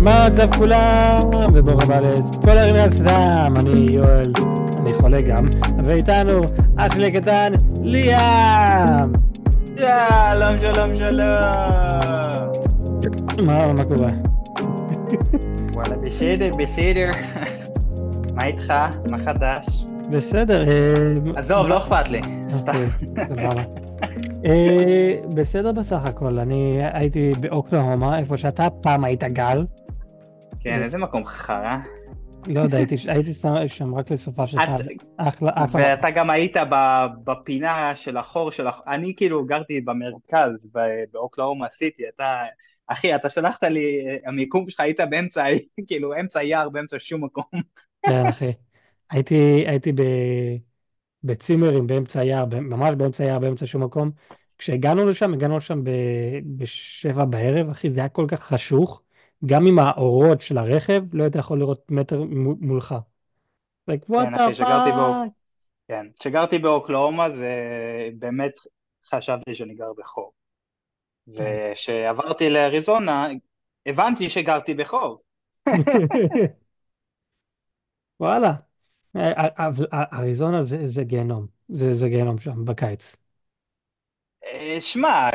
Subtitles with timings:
[0.00, 1.20] מה המצב כולם?
[1.52, 4.32] וברוך הבא לספוילרים מהסתם, אני יואל,
[4.76, 5.44] אני חולה גם,
[5.84, 6.40] ואיתנו
[6.76, 7.52] אח שלי הקטן,
[7.82, 9.12] ליאם!
[9.76, 11.26] שלום, שלום, שלום.
[13.46, 14.10] מה, מה קורה?
[15.74, 17.10] וואלה, בסדר, בסדר.
[18.34, 18.74] מה איתך?
[19.10, 19.84] מה חדש?
[20.10, 20.68] בסדר.
[20.68, 22.20] אה, עזוב, לא אכפת לי.
[22.50, 22.72] סתם.
[23.30, 23.62] אוקיי, סבבה.
[24.44, 29.62] אה, בסדר בסך הכל, אני הייתי באוקלהומה, איפה שאתה פעם היית גר.
[30.60, 31.76] כן, איזה מקום חרא.
[32.46, 32.96] לא יודע, הייתי-
[33.68, 34.62] שם- רק לסופה שלך.
[35.16, 35.82] אחלה, אחלה.
[35.82, 36.56] ואתה גם היית
[37.24, 38.84] בפינה של החור של החור.
[38.86, 40.70] אני כאילו גרתי במרכז,
[41.12, 42.02] באוקלאומה סיטי.
[42.08, 42.42] אתה,
[42.86, 45.44] אחי, אתה שלחת לי, המיקום שלך היית באמצע,
[45.88, 47.44] כאילו, אמצע יער, באמצע שום מקום.
[48.06, 48.52] כן, אחי.
[49.10, 50.02] הייתי, הייתי ב,
[51.24, 54.10] בצימרים באמצע היער, ב- ממש באמצע היער, באמצע שום מקום.
[54.58, 55.90] כשהגענו לשם, הגענו לשם ב,
[56.56, 59.02] בשבע בערב, אחי, זה היה כל כך חשוך.
[59.46, 62.22] גם עם האורות של הרכב, לא היית יכול לראות מטר
[62.60, 62.94] מולך.
[63.90, 64.34] like, what כן,
[64.96, 65.30] באוק- fuck?
[65.88, 67.50] כן, כשגרתי באוקלאומה זה
[68.18, 68.52] באמת
[69.04, 70.32] חשבתי שאני גר בחור.
[71.28, 73.28] וכשעברתי לאריזונה,
[73.86, 75.22] הבנתי שגרתי בחור.
[78.20, 78.54] וואלה.
[79.16, 81.46] אה, אה, אבל אריזונה זה, זה גיהנום.
[81.68, 83.16] זה, זה גיהנום שם, בקיץ.
[84.44, 85.28] אה, שמע,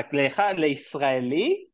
[0.58, 1.66] לישראלי,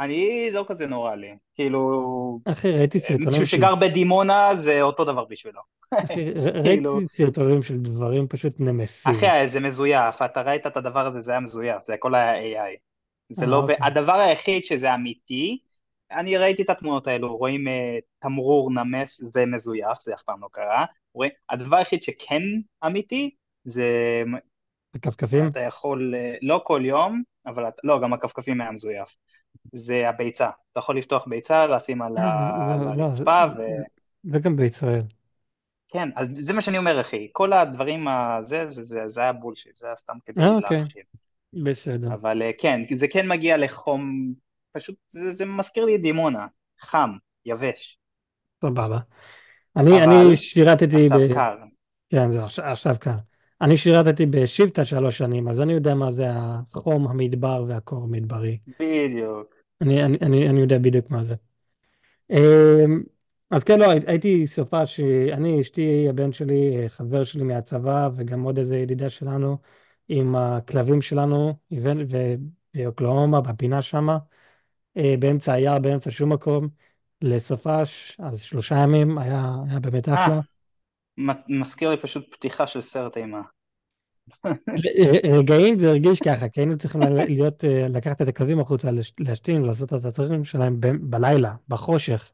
[0.00, 1.36] אני לא כזה נורא לי.
[1.54, 3.46] כאילו, אחי, ראיתי סרטונים מישהו.
[3.46, 5.60] שגר בדימונה זה אותו דבר בשבילו.
[5.90, 9.12] אחי, ר- כאילו- ראיתי סרטונים של דברים פשוט נמסים.
[9.12, 12.76] אחי, זה מזויף, אתה ראית את הדבר הזה, זה היה מזויף, זה הכל היה AI.
[13.32, 13.76] זה אה, לא, אוקיי.
[13.82, 15.58] הדבר היחיד שזה אמיתי,
[16.12, 20.48] אני ראיתי את התמונות האלו, רואים אה, תמרור נמס, זה מזויף, זה אף פעם לא
[20.52, 20.84] קרה.
[21.14, 22.42] רואים, הדבר היחיד שכן
[22.86, 23.30] אמיתי,
[23.64, 23.84] זה
[24.94, 25.46] הכפכפים?
[25.46, 29.16] אתה יכול, אה, לא כל יום, אבל לא, גם הכפכפים היה מזויף.
[29.72, 30.50] זה הביצה.
[30.72, 33.62] אתה יכול לפתוח ביצה, לשים על אה, לא, הרצפה, ו...
[34.32, 35.02] זה גם בישראל.
[35.88, 37.28] כן, אז זה מה שאני אומר, אחי.
[37.32, 40.78] כל הדברים הזה, זה, זה, זה היה בולשיט, זה היה סתם כדי אה, אוקיי.
[40.78, 41.04] להפחיד.
[41.52, 42.14] בסדר.
[42.14, 44.32] אבל אה, כן, זה כן מגיע לחום,
[44.72, 46.46] פשוט, זה, זה מזכיר לי דימונה.
[46.80, 47.10] חם,
[47.46, 47.98] יבש.
[48.64, 48.98] סבבה.
[49.76, 51.34] אני, אבל אני שירתתי עכשיו ב...
[51.34, 51.56] קר.
[52.08, 53.16] כן, זהו, עכשיו, עכשיו קר.
[53.60, 58.58] אני שירתתי בשבטה שלוש שנים, אז אני יודע מה זה החום המדבר והקור המדברי.
[58.80, 59.54] בדיוק.
[59.80, 61.34] אני, אני, אני, אני יודע בדיוק מה זה.
[62.30, 63.02] אמ,
[63.50, 68.58] אז כן, לא, הי- הייתי סופה שאני, אשתי, הבן שלי, חבר שלי מהצבא, וגם עוד
[68.58, 69.58] איזה ידידה שלנו,
[70.08, 74.18] עם הכלבים שלנו, ובאוקלהומה, בפינה שמה,
[74.96, 76.68] אה, באמצע היער, באמצע שום מקום,
[77.22, 80.40] לסופש, אז שלושה ימים, היה, היה באמת אחלה.
[81.48, 83.40] מזכיר לי פשוט פתיחה של סרט אימה.
[85.38, 88.88] רגעים זה הרגיש ככה, כי היינו צריכים להיות, אה, לקחת את הכלבים החוצה,
[89.20, 92.30] להשתין ולעשות את הצרכים שלהם ב- בלילה, בחושך.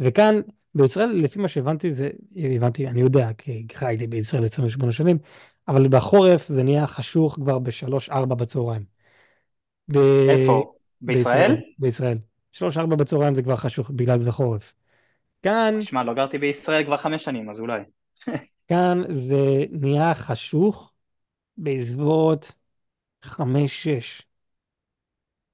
[0.00, 0.40] וכאן,
[0.74, 5.18] בישראל, לפי מה שהבנתי, זה, הבנתי, אני יודע, כי חייתי בישראל 28 שנים,
[5.68, 8.84] אבל בחורף זה נהיה חשוך כבר בשלוש-ארבע בצהריים.
[9.92, 10.72] ב- איפה?
[11.00, 11.56] בישראל?
[11.78, 12.18] בישראל.
[12.52, 14.74] שלוש-ארבע בצהריים זה כבר חשוך בגלל זה חורף.
[15.42, 17.80] כאן, שמע, לא גרתי בישראל כבר חמש שנים, אז אולי.
[18.68, 19.36] כאן זה
[19.72, 20.92] נהיה חשוך
[21.58, 22.52] בסביבות
[23.24, 24.22] חמש-שש.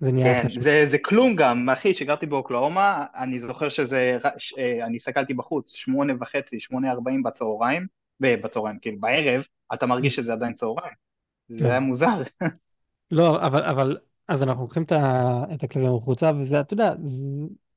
[0.01, 0.63] זה נהיה כן, חשוך.
[0.63, 5.75] זה, זה כלום גם, אחי, כשגרתי באוקלאומה, אני זוכר שזה, ש- אה, אני הסתכלתי בחוץ,
[5.75, 7.87] שמונה וחצי, שמונה ארבעים בצהריים,
[8.21, 9.45] בצהריים, כאילו בערב,
[9.75, 10.95] אתה מרגיש שזה עדיין צהריים.
[11.49, 11.71] זה כן.
[11.71, 12.09] היה מוזר.
[13.11, 13.99] לא, אבל, אבל,
[14.29, 16.95] אז אנחנו לוקחים את, ה, את הכלבים החוצה, וזה, אתה יודע,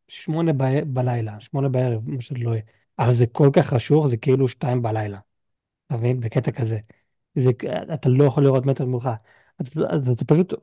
[0.07, 0.63] שמונה ב,
[0.93, 2.61] בלילה, שמונה בערב, מה שלא יהיה.
[2.99, 5.19] אבל זה כל כך חשוך, זה כאילו שתיים בלילה.
[5.87, 6.19] אתה מבין?
[6.19, 6.79] בקטע כזה.
[7.35, 7.51] זה,
[7.93, 9.09] אתה לא יכול לראות מטר ממך.
[9.59, 10.53] אז, אז אתה פשוט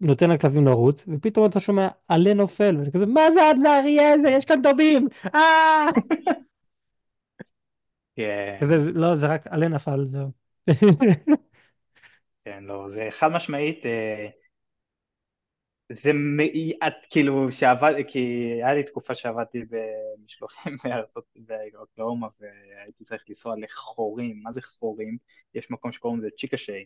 [0.00, 4.28] נותן לכלבים לרוץ, ופתאום אתה שומע עלה נופל, ואתה כזה, מה זה עד לאריה הזה?
[4.30, 5.08] יש כאן דובים!
[5.34, 5.86] אה!
[8.16, 8.58] כן,
[8.94, 10.30] לא, זה רק עלה נפל, זהו.
[12.44, 14.28] כן, לא, זה חד משמעית, אה,
[15.92, 16.40] זה, מ-
[16.86, 18.18] את כאילו, שעבד, כי
[18.62, 21.24] היה לי תקופה שעבדתי במשלוחים בארצות,
[21.72, 25.16] באוקלאומה, והייתי צריך לנסוע לחורים, מה זה חורים?
[25.54, 26.84] יש מקום שקוראים לזה צ'יקה-שיי.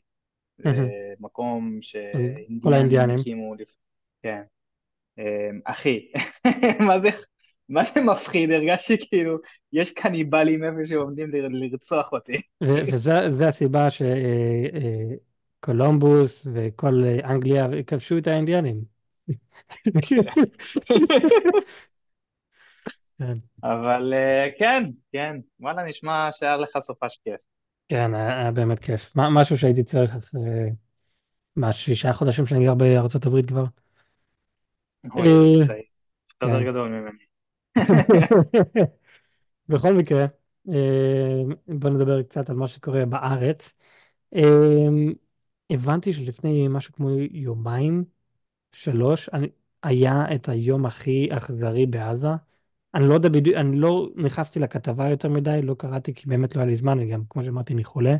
[0.59, 0.89] זה
[1.21, 1.79] מקום.
[1.83, 3.77] שאינדיאנים הקימו, לפ-
[4.23, 4.43] כן.
[5.19, 6.13] אמ, אחי,
[6.89, 7.09] מה זה,
[7.69, 9.39] מה זה מפחיד, הרגשתי כאילו,
[9.73, 12.41] יש קניבלים איפה שעומדים לרצוח אותי.
[12.63, 13.89] וזה זה הסיבה
[15.59, 18.85] שקולומבוס וכל אה, אנגליה כבשו את האינדיאנים.
[23.19, 27.41] כן, אבל אה, כן, כן, וואלה, נשמע שהיה לך סופש כיף.
[27.89, 29.17] כן, היה היה באמת כיף.
[29.17, 30.41] מה- משהו שהייתי צריך אחרי
[31.57, 33.65] מהשישה חודשים שאני גר בארצות הברית כבר.
[35.17, 35.23] אה,
[36.43, 36.65] יותר כן.
[36.65, 37.25] גדול ממני.
[39.69, 40.27] בכל מקרה,
[40.69, 43.75] אה, בוא נדבר קצת על מה שקורה בארץ.
[45.71, 48.05] אה, הבנתי שלפני משהו כמו יומיים,
[48.73, 49.49] שלוש, אני,
[49.83, 52.29] היה את היום הכי אכזרי בעזה.
[52.95, 56.61] אני לא יודע בדיוק, אני לא נכנסתי לכתבה יותר מדי, לא קראתי כי באמת לא
[56.61, 58.17] היה לי זמן, אני גם, כמו שאמרתי, אני חולה.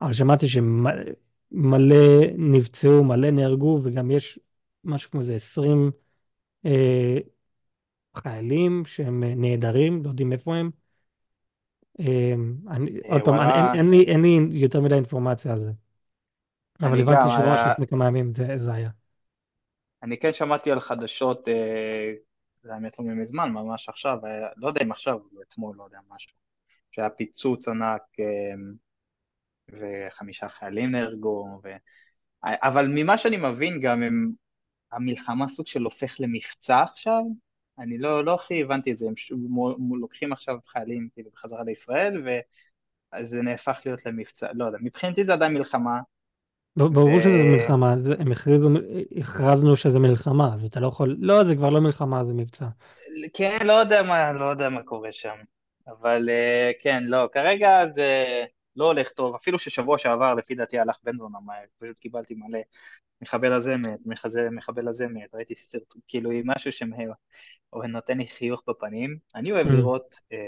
[0.00, 1.96] אבל שמעתי שמלא
[2.38, 4.38] נפצעו, מלא נהרגו, וגם יש
[4.84, 5.90] משהו כמו איזה 20
[6.66, 7.18] אה,
[8.16, 10.70] חיילים שהם אה, נעדרים, לא יודעים איפה הם.
[12.00, 12.34] אה,
[12.68, 15.72] אני, עוד פעם, אין, אין לי, אין לי יותר מדי אינפורמציה על זה,
[16.86, 18.90] אבל הבנתי שממש אה, לפני כמה ימים זה, זה היה.
[20.02, 22.12] אני כן שמעתי על חדשות, אה,
[22.62, 26.32] זה האמת לא מזמן, ממש עכשיו, אה, לא יודע אם עכשיו, אתמול, לא יודע, משהו,
[26.90, 28.02] שהיה פיצוץ ענק
[29.68, 31.68] וחמישה חיילים נהרגו, ו...
[32.44, 34.32] אבל ממה שאני מבין גם, הם,
[34.92, 37.22] המלחמה סוג של הופך למבצע עכשיו,
[37.78, 39.14] אני לא, לא הכי הבנתי את זה, הם
[39.48, 42.26] מו- לוקחים עכשיו חיילים כאילו בחזרה לישראל,
[43.16, 46.00] וזה נהפך להיות למבצע, לא יודע, מבחינתי זה עדיין מלחמה,
[46.76, 48.68] ברור שזה וכן, מלחמה, הם הכריזו,
[49.16, 52.66] הכרזנו שזה מלחמה, אז אתה לא יכול, לא, זה כבר לא מלחמה, זה מבצע.
[53.64, 55.36] לא יודע מה, לא יודע מה קורה שם,
[55.86, 58.24] אבל אה, כן, לא, כרגע זה
[58.76, 61.38] לא הולך טוב, אפילו ששבוע שעבר לפי דעתי הלך בן זונה,
[61.78, 62.58] פשוט קיבלתי מלא
[63.22, 68.62] מחבל הזה מת, מחזה- מחבל הזה מת, ראיתי סרט, כאילו עם משהו שנותן לי חיוך
[68.68, 69.70] בפנים, אני אוהב Mm.
[69.72, 70.38] לראות אה,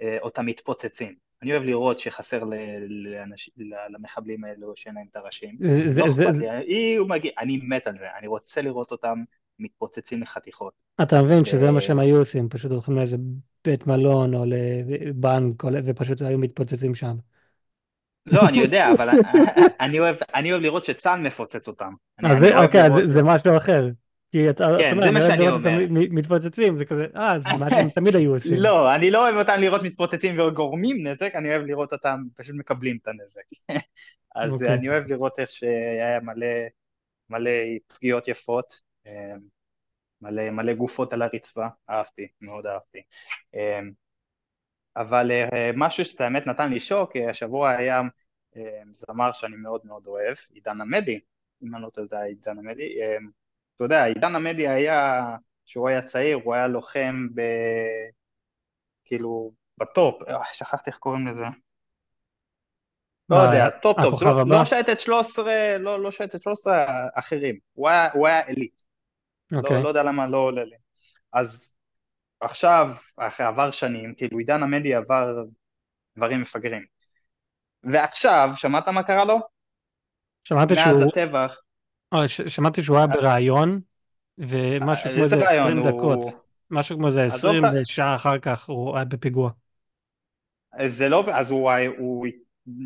[0.00, 1.29] אה, אותם מתפוצצים.
[1.42, 3.50] אני אוהב לראות שחסר לאנש-
[3.90, 5.56] למחבלים האלו שאין להם את הראשים.
[5.60, 6.50] זה, לא זה, זה, אכפת לי,
[7.08, 9.22] מגיע, אני מת על זה, אני רוצה לראות אותם
[9.58, 10.82] מתפוצצים לחתיכות.
[11.02, 11.50] אתה מבין זה...
[11.50, 13.16] שזה מה שהם היו עושים, פשוט הולכים לאיזה
[13.64, 17.16] בית מלון או לבנק, ופשוט היו מתפוצצים שם.
[18.26, 19.08] לא, אני יודע, אבל
[19.80, 20.16] אני אוהב,
[20.62, 21.92] לראות שצה"ל מפוצץ אותם.
[22.64, 23.88] אוקיי, זה משהו אחר.
[24.30, 26.06] כי אתה, אתה כן, זה אני אוהב לראות אותם אומר.
[26.10, 28.52] מתפוצצים, זה כזה, אה, זה מה שהם תמיד היו עושים.
[28.56, 32.98] לא, אני לא אוהב אותם לראות מתפוצצים וגורמים נזק, אני אוהב לראות אותם פשוט מקבלים
[33.02, 33.42] את הנזק.
[34.36, 34.74] אז אוקיי.
[34.74, 36.46] אני אוהב לראות איך שהיה מלא,
[37.30, 37.50] מלא
[37.86, 38.74] פגיעות יפות,
[39.06, 39.34] אה,
[40.22, 42.98] מלא, מלא גופות על הרצפה, אהבתי, מאוד אהבתי.
[43.54, 43.80] אה,
[44.96, 48.00] אבל אה, משהו שאתה האמת נתן לי שוק, אה, השבוע היה
[48.56, 51.20] אה, זמר שאני מאוד מאוד אוהב, עידן עמדי,
[51.62, 52.98] אם אני לא טועה זה היה עידן עמדי,
[53.80, 55.22] אתה יודע, עידן עמדי היה,
[55.66, 57.40] כשהוא היה צעיר, הוא היה לוחם ב...
[59.04, 61.44] כאילו, בטופ, אה, שכחתי איך קוראים לזה,
[63.28, 64.44] לא מה, יודע, טופ טופ, לא?
[64.46, 66.84] לא שייטת 13, לא, לא שייטת 13,
[67.14, 68.82] אחרים, הוא היה, הוא היה אליט,
[69.50, 69.82] לא, אוקיי.
[69.82, 70.76] לא יודע למה לא עולה לי.
[71.32, 71.76] אז
[72.40, 75.44] עכשיו, אחרי עבר שנים, כאילו עידן עמדי עבר
[76.16, 76.84] דברים מפגרים.
[77.84, 79.40] ועכשיו, שמעת מה קרה לו?
[80.44, 81.69] שמעתי מאז שהוא, הטבח, אה, ש-
[82.26, 83.80] שמעתי שהוא היה בריאיון,
[84.38, 85.90] ומשהו כמו איזה איזה רעיון 20 הוא...
[85.90, 86.34] דקות,
[86.70, 87.84] משהו כמו איזה עזוב 20 את ה...
[87.84, 89.50] שעה אחר כך הוא היה בפיגוע.
[90.86, 91.24] זה לא...
[91.32, 92.26] אז הוא, הוא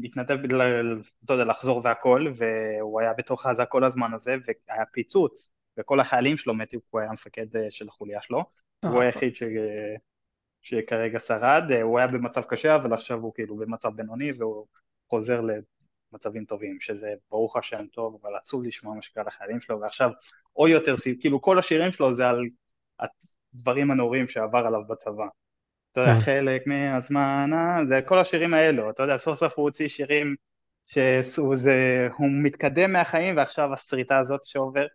[0.05, 5.53] התנדב, ל- אתה יודע, לחזור והכל, והוא היה בתוך עזה כל הזמן הזה, והיה פיצוץ,
[5.79, 8.45] וכל החיילים שלו מתו, הוא היה המפקד אה, של החוליה שלו,
[8.85, 9.43] הוא אה, היחיד ש...
[10.63, 14.67] שכרגע שרד, אה, הוא היה במצב קשה, אבל עכשיו הוא כאילו במצב בינוני, והוא
[15.11, 15.41] חוזר
[16.15, 20.11] למצבים טובים, שזה ברוך השם טוב, אבל עצוב לשמוע מה שקרה לחיילים שלו, ועכשיו
[20.53, 22.41] עוד יותר, כאילו כל השירים שלו זה על
[23.55, 25.27] הדברים הנוראים שעבר עליו בצבא.
[25.93, 26.21] אתה יודע, כן.
[26.21, 27.51] חלק מהזמן,
[27.89, 30.35] זה כל השירים האלו, אתה יודע, סוף סוף הוא הוציא שירים
[31.23, 34.87] שהוא זה, הוא מתקדם מהחיים, ועכשיו הסריטה הזאת שעובר,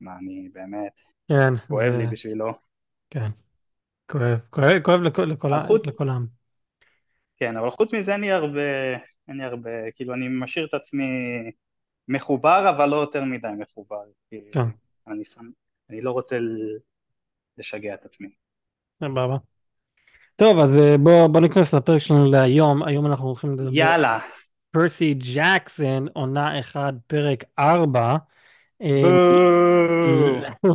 [0.00, 2.52] מה, אני באמת, כן, כואב לי זה, בשבילו.
[3.10, 3.28] כן,
[4.10, 6.26] כואב, כואב, כואב לכל, לכל, חוץ, לכל העם.
[7.36, 8.60] כן, אבל חוץ מזה אין לי הרבה,
[9.28, 11.04] אין לי הרבה, כאילו אני משאיר את עצמי
[12.08, 14.60] מחובר, אבל לא יותר מדי מחובר, כי כן,
[15.08, 15.50] אני, שם,
[15.90, 16.38] אני לא רוצה
[17.58, 18.28] לשגע את עצמי.
[19.04, 19.36] סבבה.
[20.36, 22.82] טוב, אז אה, בוא, בוא ניכנס לפרק שלנו להיום.
[22.82, 24.18] היום אנחנו הולכים לדבר יאללה,
[24.70, 28.16] פרסי ג'קסון, עונה 1, פרק 4.
[28.80, 30.74] בואו.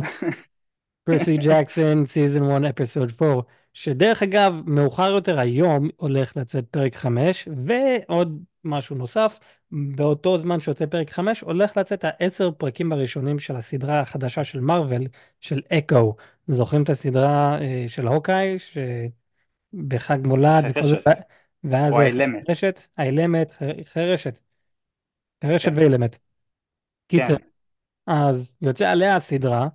[1.04, 7.48] פרסי ג'קסון, סיזון 1, אפיסוד 4, שדרך אגב, מאוחר יותר היום הולך לצאת פרק 5,
[7.66, 9.38] ועוד משהו נוסף,
[9.72, 15.06] באותו זמן שיוצא פרק 5, הולך לצאת העשר פרקים הראשונים של הסדרה החדשה של מארוול,
[15.40, 16.16] של אקו.
[16.46, 21.20] זוכרים את הסדרה אה, של הוקאי, שבחג מולד וכל זה, החירשת,
[21.64, 23.52] ואז או האילמת, רשת, האילמת,
[23.84, 24.38] חרשת,
[25.44, 25.68] חרשת.
[25.68, 26.18] כן, ואילמת.
[27.06, 27.44] קיצר, כן,
[28.06, 29.68] אז יוצא עליה הסדרה,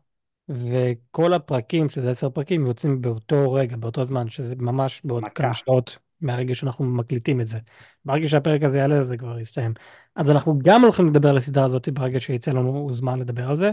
[0.50, 5.34] וכל הפרקים, שזה עשר פרקים, יוצאים באותו רגע, באותו זמן, שזה ממש בעוד מכה.
[5.34, 7.60] כמה שעות מהרגע שאנחנו מקליטים את זה.
[8.06, 9.74] ברגע שהפרק הזה יעלה, זה כבר יסתיים.
[10.16, 13.72] אז אנחנו גם הולכים לדבר על הסדרה הזאת ברגע שיצא לנו זמן לדבר על זה,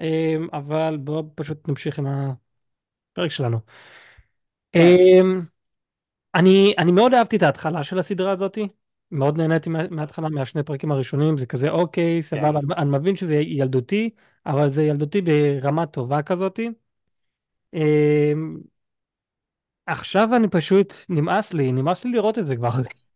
[0.00, 3.58] אמ, אבל בואו פשוט נמשיך עם הפרק שלנו.
[4.72, 5.42] כן, אמ,
[6.34, 8.68] אני, אני מאוד אהבתי את ההתחלה של הסדרה הזאתי,
[9.10, 12.36] מאוד נהניתי מה- מההתחלה, מהשני פרקים הראשונים, זה כזה אוקיי, כן.
[12.36, 14.10] סבבה, אני אני מבין שזה ילדותי,
[14.46, 16.70] אבל זה ילדותי ברמה טובה כזאתי.
[17.74, 18.56] אמ,
[19.86, 22.70] עכשיו אני פשוט, נמאס לי, נמאס לי לראות את זה כבר.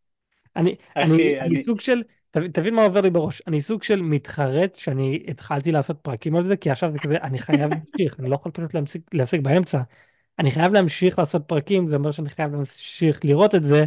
[0.56, 1.62] אני, אני, אני אני...
[1.62, 6.36] סוג של, תבין, מה עובר לי בראש, אני סוג של מתחרט שאני התחלתי לעשות פרקים
[6.36, 8.74] על זה, כי עכשיו זה כזה, אני חייב להמשיך, אני לא יכול פשוט
[9.12, 9.82] להפסיק באמצע.
[10.38, 13.84] אני חייב להמשיך לעשות פרקים, זה אומר שאני חייב להמשיך לראות את זה,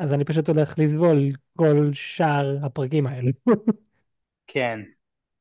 [0.00, 1.18] אז אני פשוט הולך לסבול
[1.56, 3.30] כל שאר הפרקים האלה.
[4.46, 4.80] כן,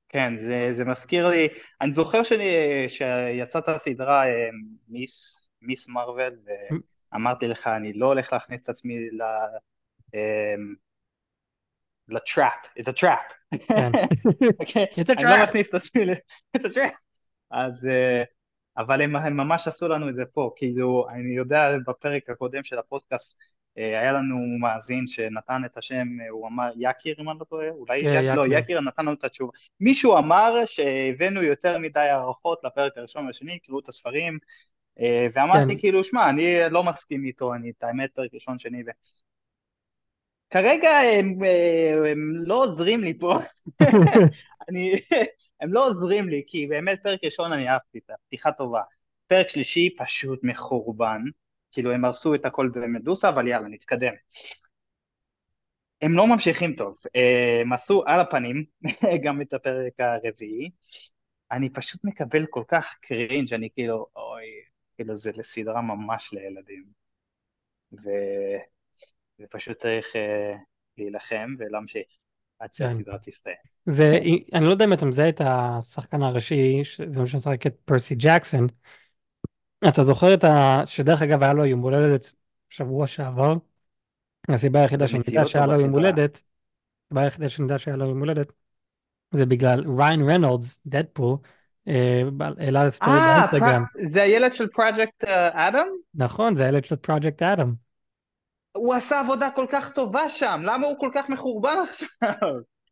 [0.09, 1.47] כן, זה, זה מזכיר לי,
[1.81, 2.45] אני זוכר שאני,
[2.87, 4.49] שיצאת הסדרה אה,
[4.87, 6.33] מיס, מיס מרוויל,
[7.13, 9.21] ואמרתי לך, אני לא הולך להכניס את עצמי ל...
[10.15, 10.55] אה,
[12.07, 13.91] לטראפ, it's a trap, כן.
[14.59, 14.85] אוקיי?
[14.85, 15.43] It's a אני לא!
[15.43, 16.01] מכניס את עצמי
[16.57, 16.97] a trap,
[17.51, 18.23] אז, אה,
[18.77, 23.39] אבל הם, ממש עשו לנו את זה פה, כאילו, אני יודע בפרק הקודם של הפודקאסט,
[23.81, 28.01] היה לנו מאזין שנתן את השם, אה, הוא אמר יקיר אם אני לא טועה, אולי
[28.01, 28.81] כן, יקיר, לא, יקיר.
[28.81, 33.87] נתן לנו את התשובה, מישהו אמר שהבאנו יותר מדי הערכות לפרק הראשון והשני, קראו את
[33.87, 34.37] הספרים,
[34.99, 35.39] אה, כן.
[35.39, 38.89] ואמרתי כאילו, שמע, אני לא מסכים איתו, אני את האמת פרק ראשון, שני, ו...
[40.49, 43.37] כרגע הם, אה, הם לא עוזרים לי פה,
[44.69, 44.93] אני,
[45.61, 48.81] הם לא עוזרים לי, כי באמת פרק ראשון אני אהבתי את הפתיחה טובה.
[49.27, 51.21] פרק שלישי פשוט מחורבן,
[51.71, 54.13] כאילו הם הרסו את הכל במדוסה, אבל יאללה, נתקדם.
[56.01, 58.65] הם לא ממשיכים טוב, אה, הם עשו על הפנים
[59.23, 60.69] גם את הפרק הרביעי.
[61.51, 64.45] אני פשוט מקבל כל כך קרינג', אני כאילו, אוי,
[64.95, 66.83] כאילו זה לסדרה ממש לילדים.
[67.93, 68.09] ו...
[69.39, 70.55] ופשוט צריך אה,
[70.97, 72.07] להילחם ולהמשיך
[72.59, 72.73] עד כן.
[72.73, 73.55] שהסדרה תסתיים.
[73.85, 74.19] זה,
[74.53, 78.67] אני לא יודע אם אתה מזהה את השחקן הראשי, זה מה שמשחק את פרסי ג'קסון.
[79.87, 80.81] אתה זוכר את ה...
[80.85, 82.31] שדרך אגב היה לו יום הולדת
[82.69, 83.53] שבוע שעבר.
[84.49, 85.05] הסיבה היחידה
[85.39, 85.91] או שהיה לו יום?
[85.91, 86.41] הולדת,
[87.05, 88.51] הסיבה היחידה שאני יודע שהיה לו יום הולדת,
[89.33, 91.37] זה בגלל ריין רנולדס, דדפול,
[91.87, 92.21] אה,
[92.59, 93.83] העלה סטורי אה, באינסטגרם.
[94.11, 95.87] זה הילד של פרויקט אדם?
[96.13, 97.73] נכון, זה הילד של פרויקט אדם.
[98.71, 102.07] הוא עשה עבודה כל כך טובה שם, למה הוא כל כך מחורבן עכשיו?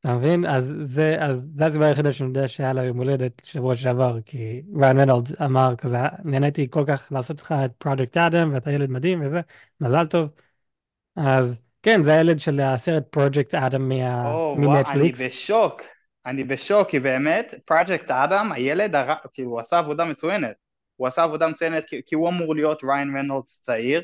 [0.08, 0.46] אתה מבין?
[0.46, 4.62] אז זה, אז זה הסיבה היחידה שאני יודע שהיה לו יום הולדת שבוע שעבר, כי
[4.82, 9.22] ריין רנולדס אמר כזה, נהניתי כל כך לעשות לך את פרויקט אדם, ואתה ילד מדהים
[9.26, 9.42] וזה,
[9.82, 10.30] מזל טוב.
[11.16, 15.22] אז כן, זה הילד של הסרט פרויקט אדם וואו, אני מנטפליקס.
[15.22, 15.82] בשוק,
[16.26, 19.14] אני בשוק, כי באמת, פרויקט אדם, הילד, הר...
[19.34, 20.56] כאילו, הוא עשה עבודה מצוינת.
[20.96, 24.02] הוא עשה עבודה מצוינת כי, כי הוא אמור להיות ריין רנולדס צעיר,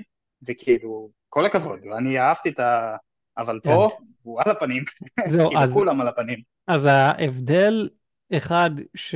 [0.47, 2.95] וכאילו, כל הכבוד, אני אהבתי את ה...
[3.37, 3.69] אבל כן.
[3.69, 3.89] פה,
[4.21, 4.83] הוא על הפנים,
[5.31, 6.39] זהו, כאילו, אז, כולם על הפנים.
[6.67, 7.89] אז ההבדל
[8.31, 9.15] אחד ש...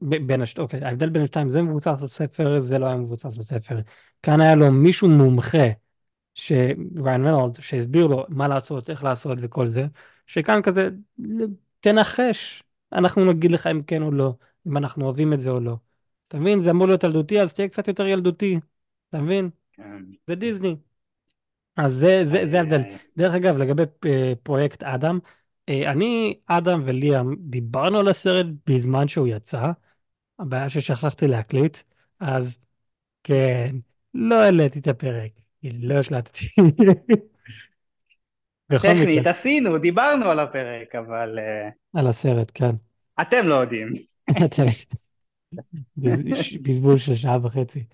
[0.00, 0.58] בין השת...
[0.58, 3.80] אוקיי, ההבדל בין השתיים, זה מבוסס על ספר, זה לא היה מבוסס על ספר.
[4.22, 5.68] כאן היה לו מישהו מומחה,
[6.34, 9.86] שריין רנולד, שהסביר לו מה לעשות, איך לעשות וכל זה,
[10.26, 10.88] שכאן כזה,
[11.80, 12.62] תנחש,
[12.92, 14.34] אנחנו נגיד לך אם כן או לא,
[14.66, 15.76] אם אנחנו אוהבים את זה או לא.
[16.28, 16.62] אתה מבין?
[16.62, 18.60] זה אמור להיות ילדותי, אז תהיה קצת יותר ילדותי.
[19.08, 19.50] אתה מבין?
[19.72, 20.02] כן.
[20.26, 20.76] זה דיסני.
[21.76, 22.80] אז זה, זה, זה ההבדל.
[22.80, 22.96] איי.
[23.16, 25.18] דרך אגב, לגבי אה, פרויקט אדם,
[25.68, 29.70] אה, אני, אדם וליאם דיברנו על הסרט בזמן שהוא יצא,
[30.38, 31.78] הבעיה ששכחתי להקליט,
[32.20, 32.58] אז
[33.24, 33.76] כן,
[34.14, 35.30] לא העליתי את הפרק,
[35.62, 36.46] לא הקלטתי.
[38.78, 41.68] טכנית, עשינו, דיברנו על הפרק, אבל אה,
[42.00, 42.70] על הסרט, כן.
[43.20, 43.88] אתם לא יודעים.
[46.62, 47.84] בזבוז של שעה וחצי.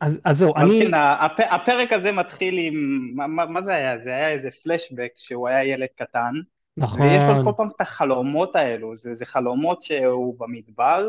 [0.00, 2.74] אז אז זהו, אני, כן, הפ, הפרק הזה מתחיל עם,
[3.14, 3.98] מה, מה, זה היה?
[3.98, 6.32] זה היה איזה פלשבק שהוא היה ילד קטן,
[6.76, 11.08] ויש לו כל נכון, פעם את החלומות האלו, זה, זה חלומות שהוא במדבר,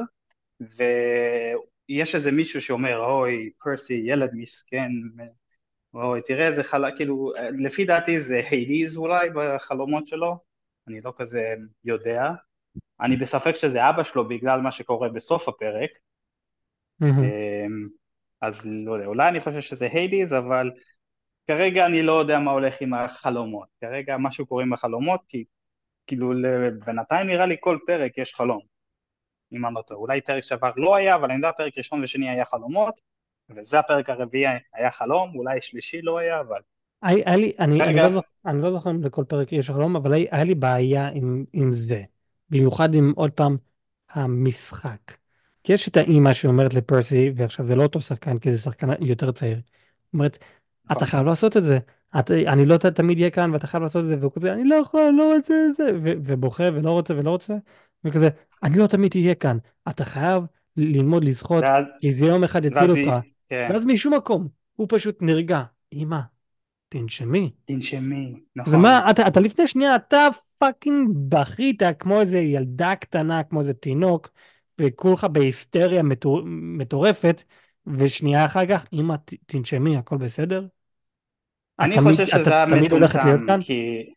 [1.90, 4.92] ויש איזה מישהו שאומר, אוי, פרסי, ילד מסכן,
[5.94, 10.38] אוי, תראה איזה חלום, כאילו, לפי דעתי זה היידיז אולי בחלומות שלו,
[10.88, 11.54] אני לא כזה
[11.86, 12.32] יודע,
[13.02, 15.90] אני בספק שזה אבא שלו בגלל מה שקורה בסוף הפרק,
[17.00, 18.03] מהמם.
[18.44, 20.72] אז לא יודע, אולי אני חושב שזה היידיז, אבל
[21.48, 23.68] כרגע אני לא יודע מה הולך עם החלומות.
[23.82, 25.44] כרגע משהו קורה עם החלומות, כי
[26.08, 26.34] כאילו
[26.86, 28.60] בינתיים נראה לי כל פרק יש חלום,
[29.54, 30.00] אם אני לא טועה.
[30.00, 33.02] אולי פרק שעבר לא היה, אבל אני יודע פרק ראשון ושני היה חלומות,
[33.50, 36.62] וזה הפרק הרביעי היה חלום, אולי שלישי לא היה, אבל
[37.02, 39.70] היה היה לי, אני, אני, כרגע, לא, זוכ- אני לא זוכר אם לכל פרק יש
[39.70, 42.04] חלום, אבל היה, היה לי בעיה עם, עם זה.
[42.50, 43.58] במיוחד עם עוד פעם
[44.10, 45.23] המשחק.
[45.64, 49.32] כי יש את האימא שאומרת לפרסי, ועכשיו זה לא אותו שחקן, כי זה שחקן יותר
[49.32, 49.60] צעיר.
[50.14, 50.38] אומרת,
[50.86, 51.80] אתה נכון, חייב לעשות את זה.
[52.20, 54.76] את, אני לא תמיד אהיה כאן ואתה חייב לעשות את זה, והוא כזה, אני לא
[54.76, 57.54] יכול, לא רוצה את זה, ו- ובוכה ולא רוצה ולא רוצה,
[58.04, 58.30] וכזה,
[58.64, 59.58] אני לא תמיד אהיה כאן.
[59.90, 60.44] אתה חייב
[60.78, 62.98] ללמוד לשחות, ואז, כי זה יום אחד יציל אותך.
[62.98, 65.64] היא, כן, ואז משום מקום הוא פשוט נרגע.
[65.94, 66.20] אמא,
[66.90, 67.52] תנשמי.
[67.66, 68.82] תנשמי, זה נכון.
[68.82, 70.28] מה, אתה, אתה לפני שנייה, אתה
[70.58, 74.30] פאקינג בכית כמו איזה ילדה קטנה, כמו איזה תינוק,
[74.82, 77.44] וכולך בהיסטריה מטור, מטורפת,
[77.88, 79.16] ושנייה אחר כך, אמא,
[79.46, 80.66] תנשמי, הכל בסדר?
[81.80, 83.60] אני חושב שזה היה מטומטם?
[83.62, 84.10] כי...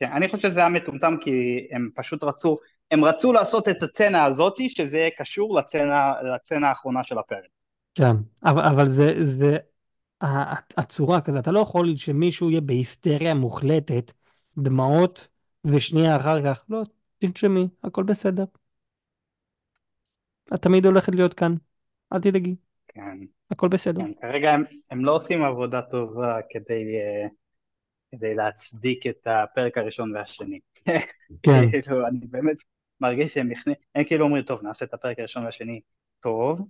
[0.00, 2.58] כן, אני חושב שזה היה מטומטם כי הם פשוט רצו,
[2.90, 7.48] הם רצו לעשות את הצצנה הזאתי, שזה יהיה קשור לצצנה, לצצנה האחרונה של הפרק.
[7.94, 9.56] כן, אבל, אבל זה, זה
[10.76, 14.12] הצורה כזה, אתה לא יכול שמישהו יהיה בהיסטריה מוחלטת,
[14.58, 15.28] דמעות,
[15.64, 16.82] ושנייה אחר כך, לא,
[17.18, 18.44] תנשמי, הכל בסדר.
[20.54, 21.54] את תמיד הולכת להיות כאן,
[22.12, 22.54] אל תדאגי,
[22.88, 23.18] כן,
[23.50, 24.02] הכל בסדר.
[24.02, 27.28] כן, כרגע הם, הם לא עושים עבודה טובה כדי, אה,
[28.12, 30.60] כדי להצדיק את הפרק הראשון והשני.
[31.42, 32.56] כן, כאילו, אני באמת
[33.00, 33.74] מרגיש שהם יכני...
[33.94, 35.80] הם כאילו אומרים, טוב, נעשה את הפרק הראשון והשני
[36.20, 36.60] טוב,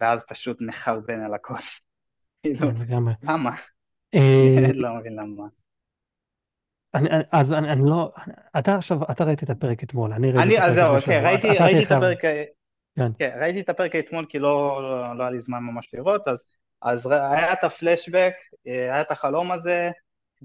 [0.00, 1.54] ואז פשוט נחרבן על הכל.
[2.42, 2.94] כאילו, כן.
[3.22, 3.54] למה?
[4.14, 5.44] אני אה, לא מבין למה.
[6.94, 8.12] אני, אז אני, אני לא,
[8.58, 11.28] אתה עכשיו, אתה ראית את הפרק אתמול, אני ראיתי את אני, אז הפרק זהו, אתה
[11.28, 12.24] ראיתי, את הפרק,
[12.98, 16.28] כן, כן, ראיתי את הפרק אתמול כי לא, לא, לא היה לי זמן ממש לראות,
[16.28, 16.44] אז,
[16.82, 18.34] אז היה את הפלשבק,
[18.66, 19.90] אה, היה את החלום הזה,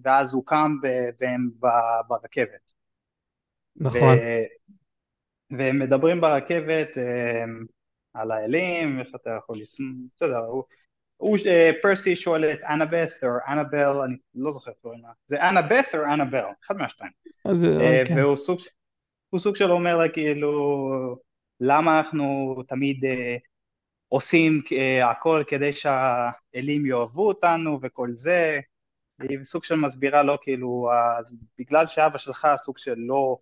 [0.04, 1.68] ואז הוא קם ב- והם ב-
[2.08, 2.74] ברכבת.
[3.82, 4.20] ו, נכון,
[5.52, 7.44] והם מדברים ברכבת אה,
[8.14, 10.64] על האלים, איך אתה יכול לסמוך, בסדר, הוא,
[11.18, 15.42] הוא, אה, פרסי שואל את אנאבeth או אנאבל, אני לא זוכר איך קוראים לה, זה
[15.42, 17.12] אנאבeth או אנאבל, אחד מהשתיים,
[18.06, 18.60] כן, והוא סוג,
[19.38, 20.52] סוג של אומר לה כאילו,
[21.60, 23.38] למה אנחנו תמיד אה,
[24.08, 28.60] עושים אה, הכל כדי שהאלים יאהבו אותנו וכל זה,
[29.20, 33.38] והיא סוג של מסבירה לו כאילו, אז בגלל שאבא שלך סוג של לא,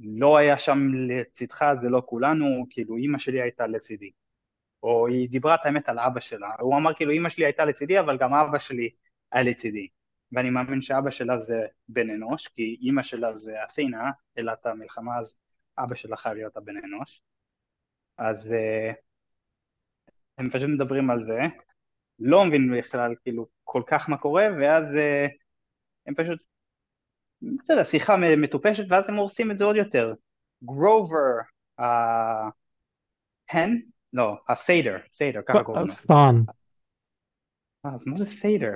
[0.00, 4.10] לא היה שם לצדך זה לא כולנו, כאילו אימא שלי הייתה לצידי.
[4.82, 8.00] או היא דיברה את האמת על אבא שלה, הוא אמר כאילו אימא שלי הייתה לצידי
[8.00, 8.90] אבל גם אבא שלי
[9.32, 9.88] היה לצידי.
[10.32, 15.38] ואני מאמין שאבא שלה זה בן אנוש, כי אימא שלה זה אתינה, אלת המלחמה, אז
[15.84, 17.22] אבא שלה חייב להיות הבן אנוש.
[18.18, 18.94] אז uh,
[20.38, 21.38] הם פשוט מדברים על זה,
[22.18, 25.30] לא מבינים בכלל כאילו כל כך מה קורה, ואז uh,
[26.06, 26.44] הם פשוט,
[27.64, 30.14] אתה יודע, שיחה מטופשת, ואז הם הורסים את זה עוד יותר.
[30.64, 31.34] גרובר,
[33.48, 33.80] ההן?
[34.12, 35.92] לא, ה satyr, satyr, ככה קוראים לו.
[35.92, 36.34] faun,
[37.86, 38.72] אה, אז מה זה satyr?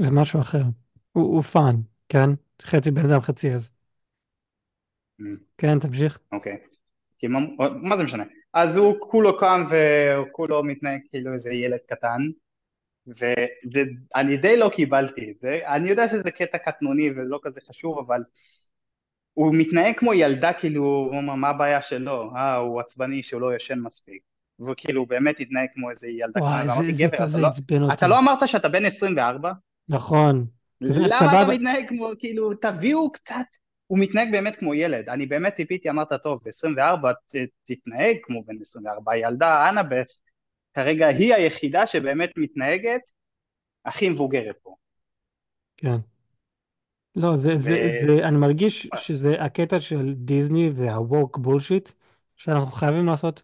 [0.00, 0.62] זה משהו אחר,
[1.12, 1.74] הוא, הוא faun,
[2.08, 2.30] כן,
[2.62, 3.70] חצי בן אדם חצי עז,
[5.58, 6.18] כן, תמשיך.
[6.32, 6.56] אוקיי.
[7.18, 7.40] כי מה,
[7.82, 8.24] מה זה משנה?
[8.52, 12.22] אז הוא כולו קם והוא כולו מתנהג כאילו איזה ילד קטן
[13.06, 18.22] ואני די לא קיבלתי את זה, אני יודע שזה קטע קטנוני ולא כזה חשוב אבל
[19.34, 23.56] הוא מתנהג כמו ילדה כאילו, הוא אומר מה הבעיה שלו, אה הוא עצבני שהוא לא
[23.56, 24.22] ישן מספיק
[24.68, 27.40] וכאילו הוא באמת התנהג כמו איזה ילדה וואי, קטנה, זה, אמרתי זה גבר, אתה כזה
[27.40, 27.94] לא, עצבן אותי.
[27.94, 29.52] אתה לא אמרת שאתה בן 24?
[29.88, 30.46] נכון.
[30.80, 33.46] למה אתה מתנהג כמו, כאילו, תביאו קצת,
[33.90, 37.12] הוא מתנהג באמת כמו ילד, אני באמת ציפיתי, אמרת, טוב, ב-24
[37.64, 40.20] תתנהג כמו בן 24, הילדה אנאבeth,
[40.74, 43.00] כרגע היא היחידה שבאמת מתנהגת
[43.84, 44.74] הכי מבוגרת פה.
[45.76, 45.96] כן.
[47.16, 47.60] לא, זה, ו...
[47.60, 51.90] זה, זה, אני מרגיש שזה הקטע של דיסני וה woke bullshit,
[52.36, 53.42] שאנחנו חייבים לעשות,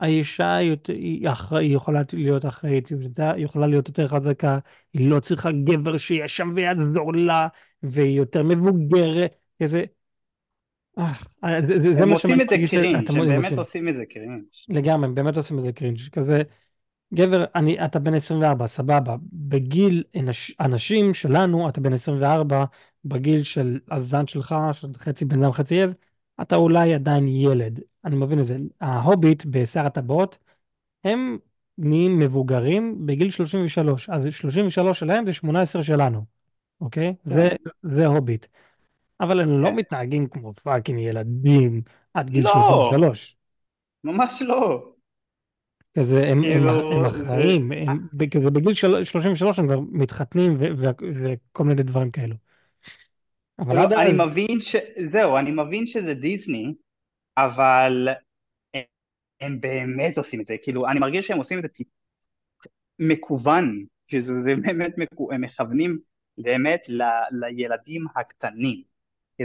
[0.00, 1.28] האישה היא, יותר- היא,
[1.60, 4.58] יכולה להיות אחראית, היא יכולה להיות יותר חזקה,
[4.92, 7.48] היא לא צריכה גבר שיהיה שם ויעזור לה,
[7.82, 9.84] והיא יותר מבוגרת, כזה,
[11.44, 13.88] אה, זה, זה, זה הם עושים את זה cringe, הם באמת עושים.
[13.88, 14.42] את זה cringe.
[14.68, 16.42] לגמרי, הם באמת עושים את זה cringe, כזה,
[17.14, 19.16] גבר, אני, אתה בן 24, סבבה.
[19.32, 22.64] בגיל אנש, אנשים שלנו, אתה בן 24,
[23.04, 25.94] בגיל של הזן שלך, של חצי בן אדם חצי עז,
[26.42, 27.80] אתה אולי עדיין ילד.
[28.04, 28.56] אני מבין את זה.
[28.80, 30.38] ההוביט בשר הטבעות,
[31.04, 31.38] הם
[31.78, 34.10] נהיים מבוגרים בגיל 33.
[34.10, 36.24] אז 33 שלהם זה 18 שלנו,
[36.80, 37.14] אוקיי?
[37.24, 37.70] זה, כן.
[37.82, 38.46] זה הוביט.
[39.20, 39.74] אבל הם לא כן.
[39.74, 41.82] מתנהגים כמו fucking ילדים
[42.14, 43.36] עד גיל לא, 33.
[44.04, 44.92] ממש לא.
[45.98, 47.24] כזה הם, הם, כאילו, הם זה...
[47.24, 50.56] אחראים, הם, כזה בגיל של, 33 הם כבר מתחתנים
[51.00, 52.34] וכל מיני דברים כאלו.
[53.58, 54.76] אבל עד לא, אני אז, מבין ש...
[55.10, 56.74] זהו, אני מבין שזה דיסני,
[57.36, 58.08] אבל
[59.40, 61.68] הם באמת עושים את זה, כאילו, אני מרגיש שהם עושים את זה
[62.98, 65.32] מקוון, שזה זה באמת, מקו...
[65.32, 65.98] הם מכוונים
[66.38, 67.02] באמת ל...
[67.30, 68.82] לילדים הקטנים,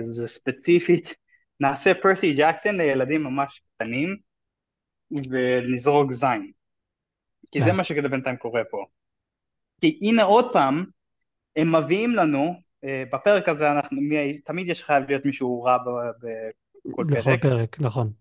[0.02, 1.16] זה ספציפית,
[1.60, 4.18] נעשה פרסי ג'קסון לילדים ממש קטנים
[5.12, 6.52] ונזרוק זין,
[7.52, 8.86] כי זה מה שכזה בינתיים קורה פה.
[9.82, 10.86] כי הנה עוד פעם,
[11.56, 12.54] הם מביאים לנו,
[12.84, 17.80] אה, בפרק הזה אנחנו, מי, תמיד יש חייב להיות מישהו רע בכל בכל פרק, פרק,
[17.80, 18.12] נכון.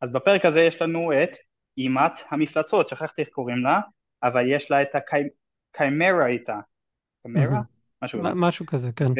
[0.00, 1.36] אז בפרק הזה יש לנו את
[1.78, 3.80] אימת המפלצות, שכחתי איך קוראים לה,
[4.22, 5.16] אבל יש לה את הקי...
[5.72, 6.56] קיימרה איתה,
[7.22, 7.60] קיימרה?
[8.02, 8.28] משהו כזה.
[8.34, 9.12] משהו כזה, כן.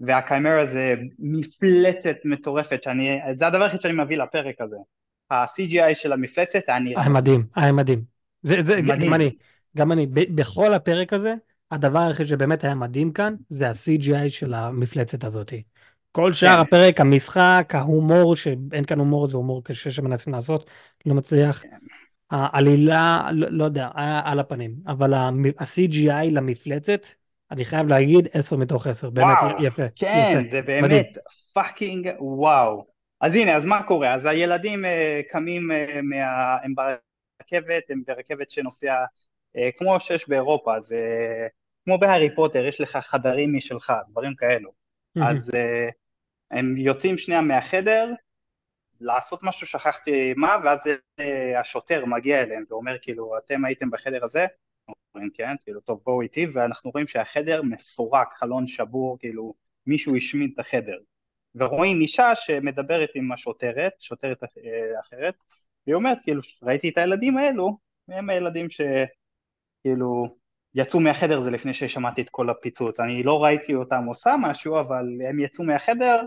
[0.00, 4.76] והקיימרה זה מפלצת מטורפת, שאני, זה הדבר היחיד שאני מביא לפרק הזה.
[5.30, 7.02] ה-CGI של המפלצת היה נראה.
[7.02, 8.02] היה מדהים, היה מדהים.
[8.42, 9.06] זה, זה, מדהים.
[9.06, 9.30] גם אני,
[9.76, 11.34] גם אני, ב, בכל הפרק הזה,
[11.70, 15.52] הדבר היחיד שבאמת היה מדהים כאן, זה ה-CGI של המפלצת הזאת.
[16.12, 16.60] כל שאר כן.
[16.60, 20.70] הפרק, המשחק, ההומור, שאין כאן הומור, זה הומור קשה שמנסים לעשות,
[21.06, 21.62] לא מצליח.
[21.62, 21.68] כן.
[22.30, 27.06] העלילה, לא, לא יודע, היה על הפנים, אבל ה-CGI למפלצת,
[27.54, 29.82] אני חייב להגיד 10 מתוך 10, באמת וואו, יפה.
[29.96, 31.18] כן, יפה, זה באמת
[31.54, 32.86] fucking וואו.
[33.20, 34.14] אז הנה, אז מה קורה?
[34.14, 34.88] אז הילדים אה,
[35.32, 36.56] קמים אה, מה...
[36.62, 39.04] הם ברכבת, הם ברכבת שנוסע
[39.56, 40.96] אה, כמו שיש באירופה, אז אה,
[41.84, 44.70] כמו בהארי פוטר, יש לך חדרים משלך, דברים כאלו.
[45.22, 45.92] אז אה,
[46.50, 48.10] הם יוצאים שנייה מהחדר,
[49.00, 51.22] לעשות משהו, שכחתי מה, ואז uh,
[51.60, 54.46] השוטר מגיע אליהם ואומר כאילו, אתם הייתם בחדר הזה?
[55.14, 59.54] אומרים כן, כאילו, טוב בואו איתי, ואנחנו רואים שהחדר מפורק, חלון שבור, כאילו,
[59.86, 60.96] מישהו השמיד את החדר.
[61.54, 65.34] ורואים אישה שמדברת עם השוטרת, שוטרת אה, אחרת,
[65.86, 70.26] והיא אומרת, כאילו, ראיתי את הילדים האלו, הם הילדים שכאילו
[70.74, 75.06] יצאו מהחדר זה לפני ששמעתי את כל הפיצוץ, אני לא ראיתי אותם עושה משהו, אבל
[75.28, 76.22] הם יצאו מהחדר,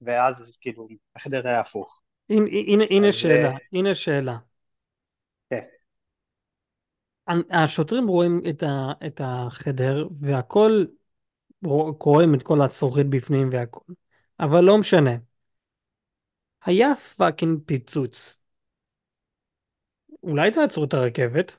[0.00, 2.02] ואז כאילו, החדר היה הפוך.
[2.30, 4.36] הנה, הנה שאלה, אה, הנה שאלה.
[7.50, 10.84] השוטרים רואים את, ה, את החדר, והכל,
[12.00, 13.92] רואים את כל הזכוכית בפנים והכל.
[14.40, 15.16] אבל לא משנה.
[16.64, 18.38] היה פאקינג פיצוץ.
[20.22, 21.56] אולי תעצרו את הרכבת?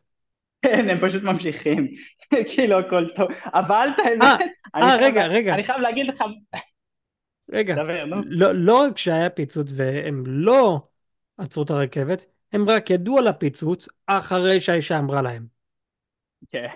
[0.61, 1.87] כן, הם פשוט ממשיכים.
[2.53, 3.27] כאילו הכל טוב.
[3.45, 4.39] אבל את האמת,
[4.75, 5.53] אה, רגע, רגע.
[5.53, 6.23] אני חייב להגיד לך...
[7.51, 8.21] רגע, דבר, נו.
[8.25, 10.81] לא, לא רק שהיה פיצוץ והם לא
[11.37, 15.58] עצרו את הרכבת, הם רק ידעו על הפיצוץ אחרי שהאישה אמרה להם.
[16.51, 16.67] כן.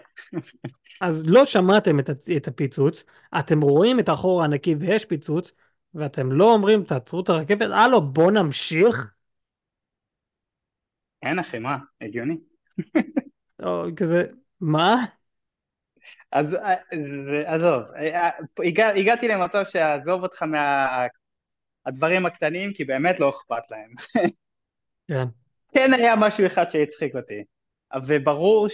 [1.02, 2.00] אז לא שמעתם
[2.38, 3.04] את הפיצוץ,
[3.40, 5.52] אתם רואים את החור הענקי ויש פיצוץ,
[5.94, 9.14] ואתם לא אומרים תעצרו את הרכבת, הלו בוא נמשיך?
[11.24, 11.78] אין אחי, מה?
[12.02, 12.38] הגיוני.
[13.64, 14.26] או, כזה,
[14.62, 14.96] מה?
[16.32, 16.58] אז
[17.46, 17.84] עזוב,
[18.66, 20.46] הגע, הגעתי למצב שעזוב אותך
[21.86, 23.94] מהדברים הקטנים כי באמת לא אכפת להם.
[25.08, 25.26] כן.
[25.74, 27.44] כן היה משהו אחד שהצחיק אותי,
[28.08, 28.68] וברור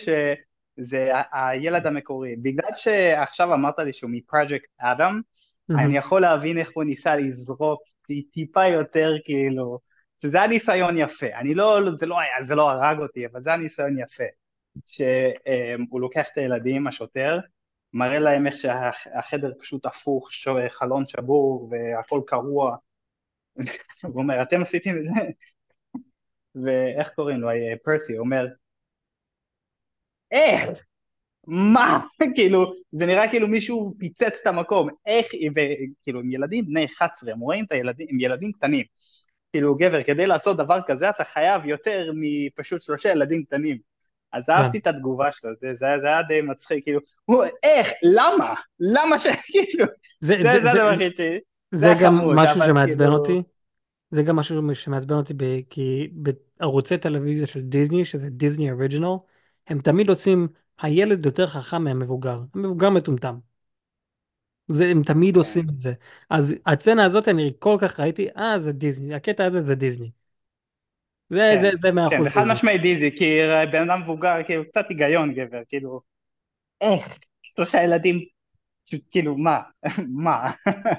[0.79, 2.35] שזה הילד המקורי.
[2.35, 5.21] בגלל שעכשיו אמרת לי שהוא מפרויקט אדם,
[5.69, 7.81] אני יכול להבין איך הוא ניסה לזרוק
[8.33, 9.79] טיפה יותר כאילו,
[10.21, 13.49] שזה היה ניסיון יפה, אני לא, זה לא היה, זה לא הרג אותי, אבל זה
[13.49, 14.23] היה ניסיון יפה,
[14.85, 17.39] שהוא לוקח את הילדים, השוטר,
[17.93, 20.29] מראה להם איך שהחדר פשוט הפוך,
[20.69, 22.75] חלון שבור והכל קרוע,
[24.03, 25.21] הוא אומר, אתם עשיתם את זה?
[26.63, 27.49] ואיך קוראים לו,
[27.83, 28.47] פרסי, הוא אומר,
[30.31, 30.69] איך?
[31.47, 31.99] מה?
[32.35, 37.39] כאילו, זה נראה כאילו מישהו פיצץ את המקום, איך, וכאילו, עם ילדים בני 11, הם
[37.39, 38.83] רואים את הילדים, עם ילדים קטנים,
[39.51, 43.77] כאילו, גבר, כדי לעשות דבר כזה אתה חייב יותר מפשוט שלושה ילדים קטנים.
[44.33, 44.51] אז כן.
[44.51, 48.53] אהבתי את התגובה שלו, זה, זה, זה היה די מצחיק, כאילו, הוא, איך, למה?
[48.79, 49.27] למה ש...
[49.51, 49.85] כאילו,
[50.21, 51.21] זה, זה, זה, זה הדבר הכי ש...
[51.71, 53.17] זה גם משהו שמעצבן כאילו...
[53.17, 53.41] אותי,
[54.11, 55.33] זה גם משהו שמעצבן אותי.
[55.69, 59.15] כי בערוצי טלוויזיה של דיסני, שזה דיסני אוריג'ינל,
[59.69, 60.47] הם תמיד עושים
[60.81, 63.35] הילד יותר חכם מהמבוגר, המבוגר מטומטם.
[64.67, 65.39] זה, הם תמיד כן.
[65.39, 65.93] עושים את זה.
[66.29, 70.11] אז הצצנה הזאת אני כל כך ראיתי, אה זה דיסני, הקטע הזה זה דיסני.
[71.29, 72.27] זה, כן, זה, זה מאה כן, אחוז.
[72.27, 73.39] כן, זה חד משמעי דיסני, כי
[73.71, 76.01] בן אדם מבוגר, כאילו, קצת היגיון גבר, כאילו,
[76.81, 78.19] איך, שלושה ילדים,
[79.11, 79.59] כאילו, מה,
[80.23, 80.51] מה.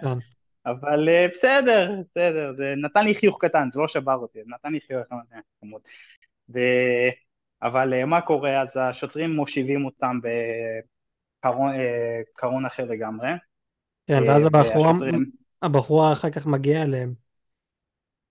[0.02, 0.18] כן.
[0.66, 4.72] אבל אה, בסדר, בסדר, זה נתן לי חיוך קטן, זה לא שבר אותי, זה נתן
[4.72, 5.40] לי חיוך קטן.
[7.62, 8.62] אבל אה, מה קורה?
[8.62, 10.18] אז השוטרים מושיבים אותם
[11.42, 13.28] בקרון אה, אחר לגמרי.
[14.06, 14.42] כן, ואז
[15.62, 17.14] הבחורה, אחר כך מגיעה אליהם.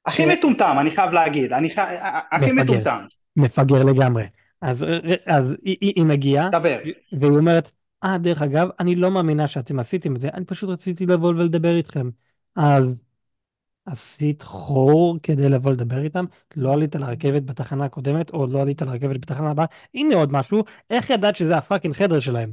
[0.06, 0.26] הכי.
[0.26, 1.70] מטומטם, אני חייב להגיד, אני.
[2.32, 3.06] הכי מטומטם.
[3.36, 4.24] מפגר לגמרי.
[4.62, 4.86] אז,
[5.26, 6.78] אז היא, היא מגיעה, דבר.
[7.12, 7.72] והיא אומרת,
[8.04, 11.76] אה, דרך אגב, אני לא מאמינה שאתם עשיתם את זה, אני פשוט רציתי לבוא ולדבר
[11.76, 12.10] איתכם.
[12.56, 13.02] אז
[13.92, 16.26] עשית חור כדי לבוא לדבר איתם,
[16.56, 21.10] לא עלית לרכבת בתחנה הקודמת, או לא עלית לרכבת בתחנה הבאה, הנה עוד משהו, איך
[21.10, 22.52] ידעת שזה הפאקינג חדר שלהם?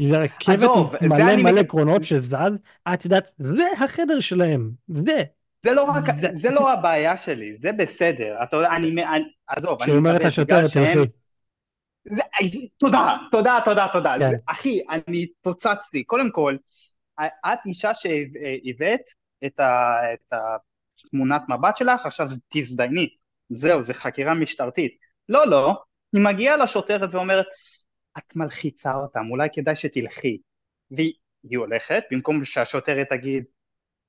[0.00, 0.70] זה רכבת
[1.02, 2.34] מלא מלא קרונות שזז,
[2.94, 5.22] את יודעת, זה החדר שלהם, זה.
[5.64, 9.92] זה לא רק, זה, לא הבעיה שלי, זה בסדר, אתה יודע, אני, אני עזוב, אני
[9.92, 11.04] מקווה בגלל שהם...
[12.04, 14.14] זה, תודה, תודה, תודה, תודה.
[14.18, 14.32] כן.
[14.46, 16.04] אחי, אני פוצצתי.
[16.04, 16.56] קודם כל,
[17.20, 19.00] את אישה שהבאת
[19.46, 23.08] את, ה, את התמונת מבט שלך, עכשיו תזדייני,
[23.50, 24.96] זהו, זה חקירה משטרתית.
[25.28, 27.46] לא, לא, היא מגיעה לשוטרת ואומרת,
[28.18, 30.38] את מלחיצה אותם, אולי כדאי שתלכי.
[30.90, 33.44] והיא הולכת, במקום שהשוטרת תגיד,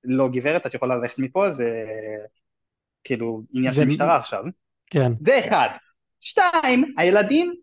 [0.04, 1.70] לא גברת, את יכולה ללכת מפה, זה
[3.04, 4.44] כאילו עניין של משטרה עכשיו.
[4.86, 5.12] כן.
[5.26, 5.68] זה אחד.
[6.20, 7.54] שתיים, הילדים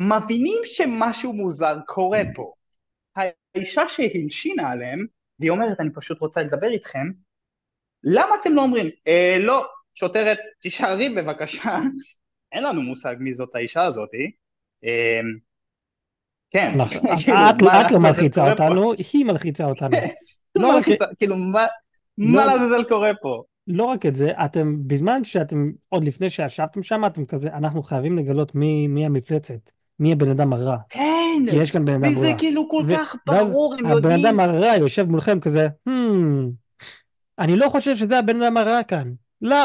[0.00, 2.52] מבינים שמשהו מוזר קורה פה.
[3.16, 5.06] האישה שהלשינה עליהם,
[5.42, 7.06] והיא אומרת, אני פשוט רוצה לדבר איתכם,
[8.04, 11.78] למה אתם לא אומרים, אה, לא, שוטרת, תישארי בבקשה,
[12.52, 14.30] אין לנו מושג מי זאת האישה הזאתי.
[14.84, 15.20] אה,
[16.50, 16.92] כן, לך-
[17.24, 18.50] כאילו, את מה את לא מלחיצה?
[18.52, 19.96] אותנו, היא מלחיצה אותנו.
[20.56, 21.66] לא לא מלחיצה, כאילו, מה-
[22.18, 23.42] לא- מה לעזאזל קורה פה?
[23.66, 28.18] לא רק את זה, אתם, בזמן שאתם, עוד לפני שישבתם שם, אתם כזה, אנחנו חייבים
[28.18, 29.70] לגלות מי, מי המפלצת,
[30.02, 30.76] מי הבן אדם הרע.
[30.88, 32.38] כן, כי יש כאן בן אדם וזה רע.
[32.38, 34.26] כאילו כל ו- כך ברור, הם הבן יודעים.
[34.26, 35.92] אדם הרע יושב מולכם כזה, hmm,
[37.38, 39.12] אני לא חושב שזה הבן אדם הרע כאן.
[39.42, 39.56] לא.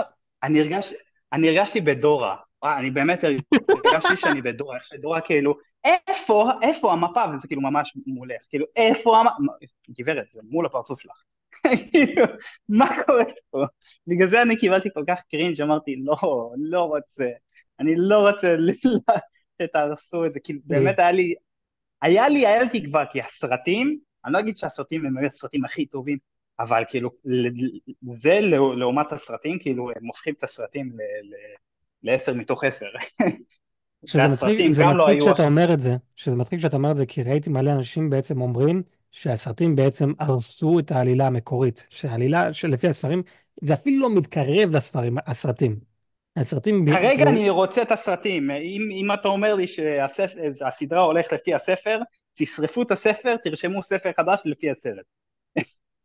[0.43, 0.93] אני הרגש,
[1.33, 7.23] אני הרגשתי בדורה, אה, אני באמת הרגשתי שאני בדורה, איך שדורה כאילו, איפה, איפה המפה,
[7.33, 9.51] וזה כאילו ממש מולך, כאילו, איפה המפה,
[9.99, 11.21] גברת, זה מול הפרצוף שלך,
[11.91, 12.25] כאילו,
[12.69, 13.63] מה קורה פה?
[14.07, 16.15] בגלל זה אני קיבלתי כל כך קרינג', אמרתי, לא,
[16.57, 17.25] לא רוצה,
[17.79, 18.55] אני לא רוצה
[19.61, 21.33] שתהרסו את זה, כאילו, באמת היה לי,
[22.01, 26.17] היה לי, היה לי תקווה, כי הסרטים, אני לא אגיד שהסרטים הם הסרטים הכי טובים,
[26.59, 27.09] אבל כאילו,
[28.13, 28.39] זה
[28.77, 30.91] לעומת הסרטים, כאילו, הם הופכים את הסרטים
[32.03, 32.85] לעשר מתוך עשר.
[34.05, 35.19] שזה מצחיק, זה לא מצחיק.
[35.21, 38.41] שאתה אומר את זה, שזה מצחיק שאתה אומר את זה, כי ראיתי מלא אנשים בעצם
[38.41, 43.23] אומרים שהסרטים בעצם הרסו את העלילה המקורית, שהעלילה שלפי הספרים,
[43.61, 45.79] זה אפילו לא מתקרב לספרים, הסרטים.
[46.37, 46.85] הסרטים...
[46.89, 47.27] כרגע ב...
[47.27, 51.99] אני רוצה את הסרטים, אם, אם אתה אומר לי שהסדרה הולכת לפי הספר,
[52.33, 55.05] תשרפו את הספר, תרשמו ספר חדש לפי הסרט.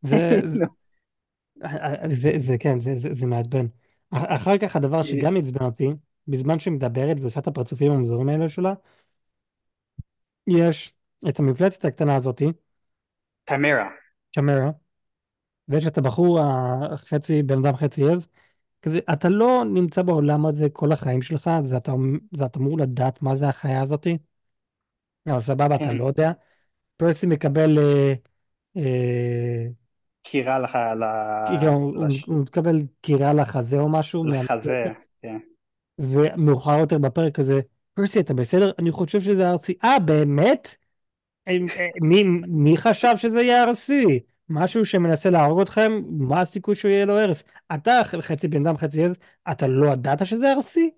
[0.02, 0.40] זה,
[2.22, 3.66] זה, זה כן, זה, זה, זה מעצבן.
[4.10, 5.88] אחר כך הדבר שגם עצבן אותי,
[6.28, 8.74] בזמן שהיא מדברת ועושה את הפרצופים המוזרים האלה שלה,
[10.46, 10.92] יש
[11.28, 12.46] את המפלצת הקטנה הזאתי,
[13.44, 13.88] קמרה.
[14.34, 14.70] קמרה,
[15.68, 18.28] ויש את הבחור החצי, בן אדם חצי עז,
[18.82, 21.92] כזה, אתה לא נמצא בעולם הזה כל החיים שלך, זה אתה,
[22.36, 24.18] זה אתה אמור לדעת מה זה החיה הזאתי,
[25.26, 25.84] אבל סבבה, כן.
[25.84, 26.32] אתה לא יודע.
[26.96, 27.78] פרסי מקבל...
[27.78, 28.14] אה,
[28.76, 29.66] אה,
[30.22, 31.04] קירה לך ל...
[31.66, 32.24] הוא, לש...
[32.24, 34.24] הוא מקבל קירה לחזה או משהו.
[34.24, 34.84] לחזה,
[35.22, 35.38] כן.
[35.98, 37.60] ומאוחר יותר בפרק הזה,
[37.94, 38.70] פרסי אתה בסדר?
[38.78, 39.74] אני חושב שזה ארסי.
[39.84, 40.74] אה באמת?
[42.02, 44.20] מי, מי חשב שזה יהיה ארסי?
[44.52, 47.44] משהו שמנסה להרוג אתכם, מה הסיכוי שהוא יהיה לו הרס?
[47.74, 49.12] אתה חצי בן אדם חצי עז,
[49.50, 50.90] אתה לא ידעת שזה ארסי?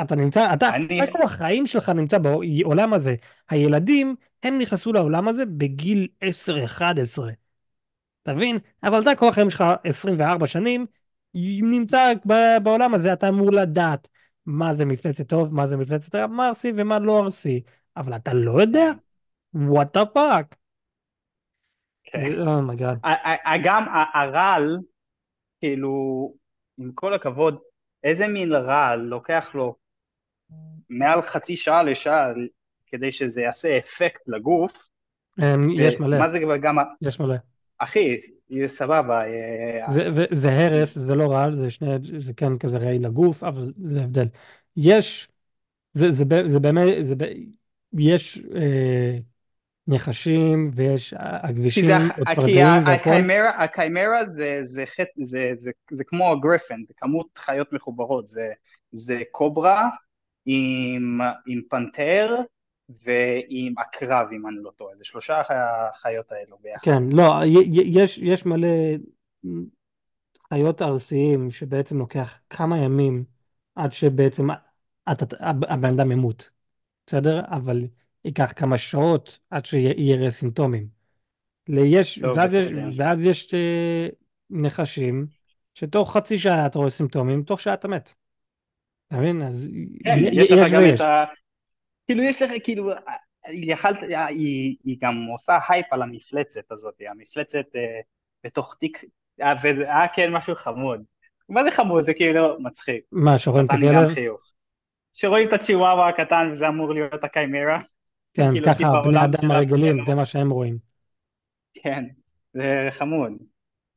[0.00, 1.00] אתה נמצא, אתה, אני...
[1.12, 3.14] כל החיים שלך נמצא בעולם הזה.
[3.50, 7.22] הילדים, הם נכנסו לעולם הזה בגיל 10-11.
[8.22, 8.58] אתה מבין?
[8.82, 10.86] אבל אתה כל החיים שלך 24 שנים,
[11.62, 12.12] נמצא
[12.62, 14.08] בעולם הזה, אתה אמור לדעת
[14.46, 17.62] מה זה מפלצת טוב, מה זה מפלצת רע, מה ארסי ומה לא ארסי.
[17.96, 18.92] אבל אתה לא יודע?
[19.56, 20.06] what the
[22.08, 22.46] fuck?
[22.46, 22.98] oh my god.
[23.64, 24.78] גם הרעל,
[25.60, 26.32] כאילו,
[26.78, 27.58] עם כל הכבוד,
[28.04, 29.76] איזה מין רעל לוקח לו
[30.90, 32.26] מעל חצי שעה לשעה
[32.86, 34.88] כדי שזה יעשה אפקט לגוף.
[35.74, 36.18] יש מלא.
[36.18, 36.76] מה זה גם...
[37.02, 37.34] יש מלא.
[37.78, 38.20] אחי,
[38.66, 39.22] סבבה.
[39.90, 41.88] זה, זה הרס, זה לא רעל, זה שני,
[42.18, 44.26] זה כן כזה רעיל לגוף, אבל זה הבדל.
[44.76, 45.28] יש,
[45.94, 47.14] זה, זה, זה באמת, זה,
[47.98, 49.18] יש אה,
[49.88, 53.10] נחשים ויש הכבישים או צפרדעים והכל.
[53.10, 58.52] הקיימרה, הקיימרה זה, זה, זה, זה, זה, זה כמו הגריפן, זה כמות חיות מחוברות, זה,
[58.92, 59.88] זה קוברה
[60.46, 62.36] עם, עם פנתר,
[63.04, 65.42] ועם עקרב אם אני לא טועה, זה שלושה
[65.90, 66.84] החיות האלו ביחד.
[66.84, 67.34] כן, לא,
[67.72, 68.68] יש, יש מלא
[70.54, 73.24] חיות ארסיים שבעצם לוקח כמה ימים
[73.74, 74.46] עד שבעצם
[75.06, 76.50] הבן אדם ימות,
[77.06, 77.40] בסדר?
[77.50, 77.84] אבל
[78.26, 80.86] ייקח כמה שעות עד שיראה סימפטומים.
[81.68, 83.54] יש, לא ואז, יש, ואז יש
[84.50, 85.26] נחשים
[85.74, 88.12] שתוך חצי שעה אתה רואה סימפטומים, תוך שעה אתה מת.
[89.08, 89.42] אתה מבין?
[89.42, 89.68] אז
[90.04, 91.24] כן, יש לך גם את ה...
[92.06, 92.90] כאילו יש לך, כאילו,
[93.48, 98.00] יכלת, היא, היא גם עושה הייפ על המפלצת הזאת, המפלצת אה,
[98.44, 99.04] בתוך תיק,
[99.42, 101.02] אה, וזה היה כן משהו חמוד.
[101.48, 102.04] מה זה חמוד?
[102.04, 103.04] זה כאילו מצחיק.
[103.12, 104.08] מה, שרואים את הכלב?
[105.12, 107.80] שרואים את הצ'יוואווה הקטן וזה אמור להיות הקיימרה.
[108.36, 110.78] כן, כאילו ככה בני אדם הרגילים, זה מה שהם רואים.
[111.74, 112.04] כן,
[112.54, 113.32] זה חמוד.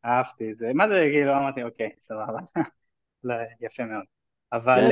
[0.06, 0.74] אהבתי זה.
[0.74, 2.40] מה זה, כאילו, אמרתי, אוקיי, סבבה.
[3.62, 4.04] יפה מאוד.
[4.54, 4.92] אבל...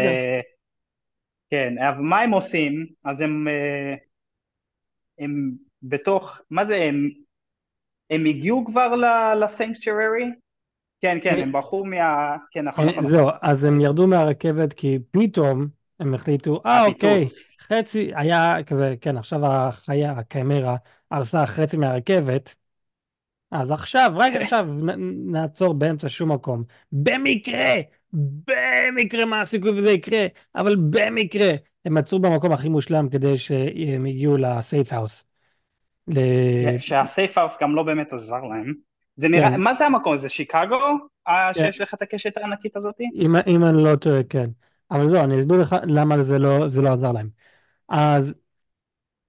[1.50, 2.86] כן, אבל מה הם עושים?
[3.06, 3.48] אז הם,
[5.20, 5.52] הם
[5.84, 7.10] בתוך, מה זה הם,
[8.10, 8.94] הם הגיעו כבר
[9.36, 10.32] לסנקצ'ררי?
[11.02, 12.38] כן, כן, הם ברחו מה...
[12.52, 13.10] כן, נכון, נכון.
[13.10, 15.68] זהו, אז הם ירדו מהרכבת כי פתאום
[16.00, 17.26] הם החליטו, אה, אוקיי,
[17.62, 20.76] חצי היה כזה, כן, עכשיו החיה, הקיימרה,
[21.12, 22.56] הרסה חצי מהרכבת,
[23.52, 24.42] אז עכשיו, רק כן.
[24.42, 26.64] עכשיו, נ- נעצור באמצע שום מקום.
[26.92, 27.74] במקרה,
[28.14, 31.52] במקרה מה הסיכוי וזה יקרה, אבל במקרה,
[31.86, 35.26] הם עצרו במקום הכי מושלם כדי שהם יגיעו ל safe house.
[36.08, 36.20] ל...
[36.78, 38.74] שה safe house גם לא באמת עזר להם.
[39.16, 40.30] זה נראה, כן, מה זה המקום הזה?
[40.30, 40.76] שיקגו?
[41.28, 43.04] אה, כן, שיש לך את הקשת הענקית הזאתי?
[43.16, 44.50] אם, אם אני לא טועה, כן.
[44.92, 47.30] אבל זהו, אני אסביר לך למה זה לא, זה לא עזר להם.
[47.90, 48.36] אז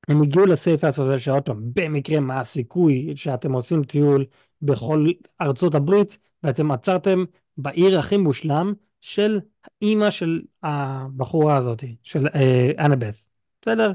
[0.09, 4.25] הם הגיעו ל safe house הזה שעוד פעם, במקרה מה הסיכוי שאתם עושים טיול
[4.63, 7.25] בכל ארצות הברית ואתם עצרתם
[7.57, 9.41] בעיר הכי מושלם של
[9.83, 13.27] אימא של הבחורה הזאת, של אה, אנבeth.
[13.63, 13.93] בסדר?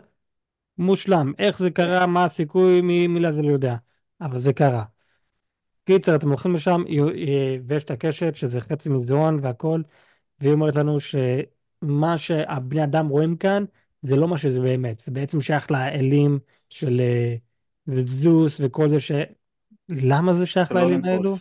[0.77, 1.33] מושלם.
[1.39, 3.75] איך זה קרה, מה הסיכוי, מי, מי לזה לא יודע.
[4.21, 4.83] אבל זה קרה.
[5.85, 9.81] קיצר, אתם הולכים לשם, י- ויש את הקשת, שזה חצי מזרון והכל,
[10.39, 13.63] והיא אומרת לנו שמה שהבני אדם רואים כאן,
[14.01, 14.99] זה לא מה שזה באמת.
[14.99, 17.35] זה בעצם שייך לאלים של אה,
[18.05, 19.11] זוס וכל זה ש...
[19.89, 21.35] למה זה שייך לאלים האלו?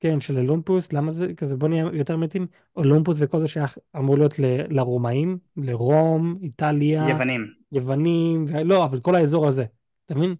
[0.00, 2.46] כן, של אולומפוס, למה זה כזה, בוא נהיה יותר מתים.
[2.76, 7.46] אולומפוס וכל זה שייך, אמור להיות ל- לרומאים, לרום, איטליה, יוונים.
[7.72, 8.64] יוונים, ו...
[8.64, 9.64] לא, אבל כל האזור הזה,
[10.06, 10.34] אתה מבין?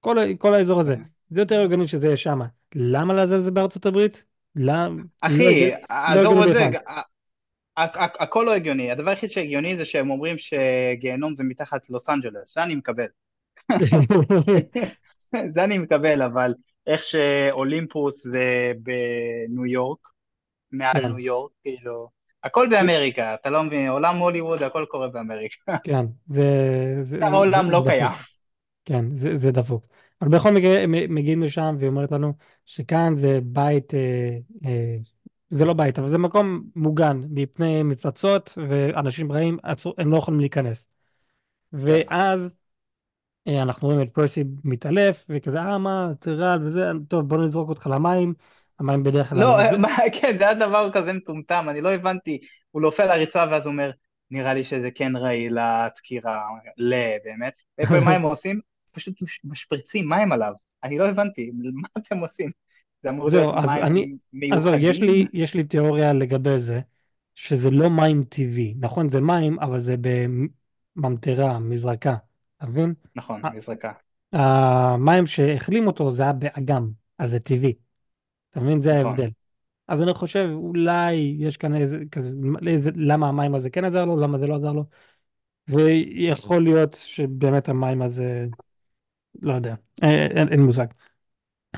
[0.00, 0.96] כל, כל האזור הזה.
[1.30, 2.46] זה יותר הגיוני שזה יהיה שמה.
[2.74, 4.24] למה לעזאזל זה בארצות הברית?
[4.56, 4.88] למה?
[4.88, 6.70] לא אחי, הגיוני, לא עזוב את זה,
[7.76, 8.90] הכל לא הגיוני.
[8.90, 13.06] הדבר היחיד שהגיוני זה שהם אומרים שגיהנום זה מתחת לוס אנג'לס, זה אני מקבל.
[15.48, 16.54] זה אני מקבל, אבל
[16.86, 19.98] איך שאולימפוס זה בניו יורק,
[20.72, 22.08] מעל כן, ניו יורק, כאילו,
[22.44, 25.76] הכל באמריקה, אתה לא מבין, עולם הוליווד, הכל קורה באמריקה.
[25.84, 28.12] כן, שאר זה, העולם לא קיים.
[28.84, 29.86] כן, זה, זה דפוק.
[30.22, 32.32] אבל בכל מקרה, הם מגיעים לשם והיא אומרת לנו
[32.66, 34.96] שכאן זה בית, אה, אה,
[35.54, 39.58] זה לא בית, אבל זה מקום מוגן מפני מפלצות ואנשים רעים,
[39.98, 40.88] הם לא יכולים להיכנס.
[41.72, 42.56] ואז
[43.48, 47.86] אה, אנחנו רואים את פרסי מתעלף, וכזה, אה, מה, טרל וזה, טוב, בוא נזרוק אותך
[47.92, 48.34] למים.
[48.80, 49.38] המים בדרך כלל...
[49.40, 49.88] לא, זה- מה,
[50.20, 52.38] כן, זה היה דבר כזה מטומטם, אני לא הבנתי,
[52.70, 53.90] הוא נופל על הרצועה ואז אומר,
[54.30, 57.52] נראה לי שזה כן רעיל לדקירה, ל, באמת.
[57.92, 58.60] ומה הם עושים?
[58.92, 60.52] פשוט מש- משפריצים מים עליו,
[60.84, 62.50] אני לא הבנתי, מה אתם עושים?
[63.04, 65.02] זה אמור להיות אז אני, מים אז יש מיוחדים?
[65.02, 66.80] לי, יש לי תיאוריה לגבי זה,
[67.34, 68.74] שזה לא מים טבעי.
[68.78, 69.94] נכון, זה מים, אבל זה
[70.96, 72.16] בממטרה, מזרקה.
[72.56, 72.94] אתה מבין?
[73.16, 73.92] נכון, מזרקה,
[74.32, 77.72] המים שהחלים אותו זה היה באגם, אז זה טבעי.
[78.50, 78.82] אתה מבין?
[78.82, 79.06] זה נכון.
[79.06, 79.30] ההבדל.
[79.88, 82.30] אז אני חושב, אולי יש כאן איזה, כזה,
[82.96, 84.84] למה המים הזה כן עזר לו, למה זה לא עזר לו,
[85.68, 88.46] ויכול להיות שבאמת המים הזה,
[89.42, 90.86] לא יודע, אה, אין, אין מושג.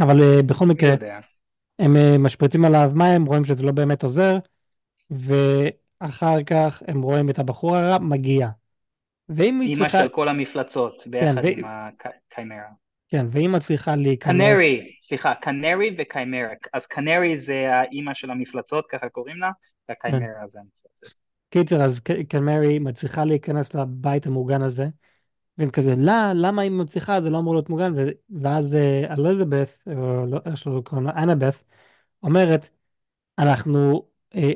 [0.00, 1.20] אבל אה, בכל מקרה, יודע.
[1.78, 4.38] הם אה, משפריצים עליו מים, רואים שזה לא באמת עוזר,
[5.11, 8.48] ואחר כך הם רואים את הבחור הרע מגיע.
[9.28, 12.68] ואם היא אימא צריכה, של כל המפלצות, כן, ו, ביחד עם הקיימרה.
[13.09, 16.48] כן, ואם היא צריכה להיכנס, קנרי, סליחה, קנרי וקיימרה.
[16.72, 21.16] אז קנרי זה האימא של המפלצות, ככה קוראים לה, כן, והקיימרה זה המפלצת.
[21.50, 24.88] קיצר, אז ק- קמרי מצליחה להיכנס לבית המוגן הזה,
[25.59, 27.21] והם כזה, לא, למה היא מצליחה?
[27.23, 27.92] זה לא אמור להיות מוגן,
[28.42, 31.57] ואז אה, אלizabeth, או לא, איך שלא קוראים לה, אנבeth,
[32.23, 32.69] אומרת,
[33.38, 34.53] אנחנו אה,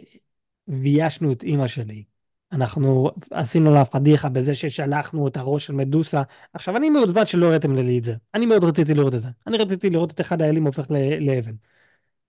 [0.68, 2.04] ביישנו את אימא שלי.
[2.52, 6.22] אנחנו עשינו לה פדיחה בזה ששלחנו את הראש של מדוסה.
[6.52, 8.14] עכשיו, אני מעודבד שלא הראיתם לי את זה.
[8.34, 9.28] אני מאוד רציתי לראות את זה.
[9.46, 10.86] אני רציתי לראות את אחד האלים הופך
[11.20, 11.54] לאבן.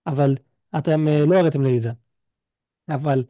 [0.07, 0.35] אבל
[0.77, 1.91] אתם אה, לא הראיתם לי את זה.
[2.89, 3.23] אבל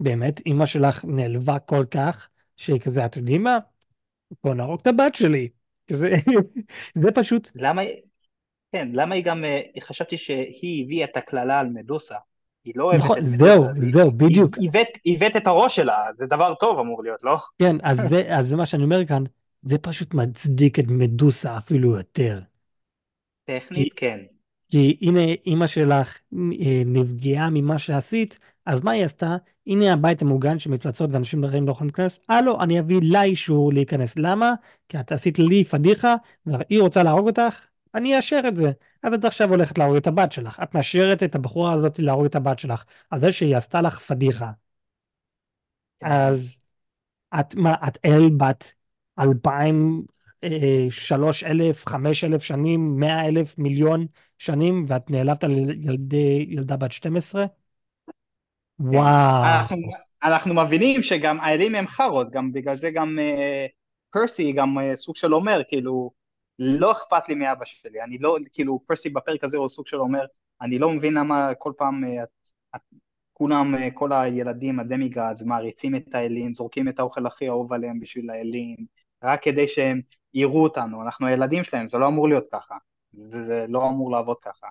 [0.00, 3.58] באמת, אימא שלך נעלבה כל כך, שהיא כזה, אתם יודעים מה?
[4.44, 5.48] בוא נהרוג את הבת שלי.
[5.90, 6.16] כזה,
[7.02, 7.82] זה פשוט, למה,
[8.72, 12.16] כן, למה היא גם, אה, חשבתי שהיא הביאה את הקללה על מדוסה.
[12.64, 14.56] היא לא אוהבת נכון, את מדוסה, זהו, זהו, בדיוק.
[15.04, 17.36] היא הבאת את הראש שלה, זה דבר טוב אמור להיות, לא?
[17.58, 19.24] כן, אז זה, אז זה מה שאני אומר כאן,
[19.62, 22.40] זה פשוט מצדיק את מדוסה אפילו יותר.
[23.46, 24.18] כי טכנית, כן.
[24.70, 28.38] כי הנה אימא שלך אה, נפגעה ממה שעשית,
[28.68, 29.36] אז מה היא עשתה?
[29.66, 34.18] הנה הבית המוגן שמפלצות ואנשים רעים לא יכולים להיכנס, הלו, אני אביא לה אישור להיכנס.
[34.18, 34.54] למה?
[34.88, 36.14] כי את עשית לי פדיחה,
[36.46, 38.72] והיא רוצה להרוג אותך, אני אאשר את זה.
[39.02, 40.60] אז את עכשיו הולכת להרוג את הבת שלך.
[40.62, 44.50] את מאשרת את הבחורה הזאת להרוג את הבת שלך, על זה שהיא עשתה לך פדיחה.
[46.00, 46.06] כן.
[46.06, 46.58] אז
[47.40, 48.72] את מה, את אל בת
[49.18, 50.02] אלפיים,
[50.44, 54.06] אה, שלוש אלף, חמש אלף שנים, מאה אלף, מיליון
[54.38, 57.46] שנים, ואת נעלבת על ילדי, ילדה בת 12?
[58.78, 58.84] כן.
[58.84, 59.44] וואו.
[59.44, 59.76] אנחנו,
[60.22, 63.66] אנחנו מבינים שגם האלים הם חארות, גם בגלל זה גם אה,
[64.10, 66.10] פרסי גם אה, סוג של אומר, כאילו,
[66.58, 70.24] לא אכפת לי מאבא שלי, אני לא, כאילו, פרסי בפרק הזה הוא סוג של אומר,
[70.60, 72.28] אני לא מבין למה כל פעם, אה, את,
[72.76, 72.80] את,
[73.32, 78.30] כולם, אה, כל הילדים הדמיגאדס מעריצים את האלים, זורקים את האוכל הכי אהוב עליהם בשביל
[78.30, 78.76] האלים,
[79.24, 80.00] רק כדי שהם
[80.34, 82.74] יראו אותנו, אנחנו הילדים שלהם, זה לא אמור להיות ככה,
[83.12, 84.66] זה, זה לא אמור לעבוד ככה.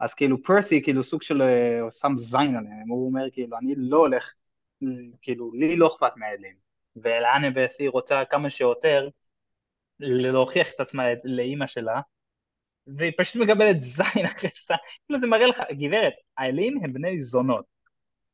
[0.00, 3.96] אז כאילו פרסי כאילו סוג של אה, שם זין עליהם, הוא אומר כאילו אני לא
[3.96, 4.34] הולך,
[5.22, 6.54] כאילו לי לא אכפת מהאלים,
[6.96, 9.08] ולאנה היא רוצה כמה שיותר
[10.00, 12.00] להוכיח את עצמה לאימא שלה,
[12.86, 14.76] והיא פשוט מקבלת זין אחרי זין,
[15.06, 17.64] כאילו זה מראה לך, גברת, האלים הם בני זונות,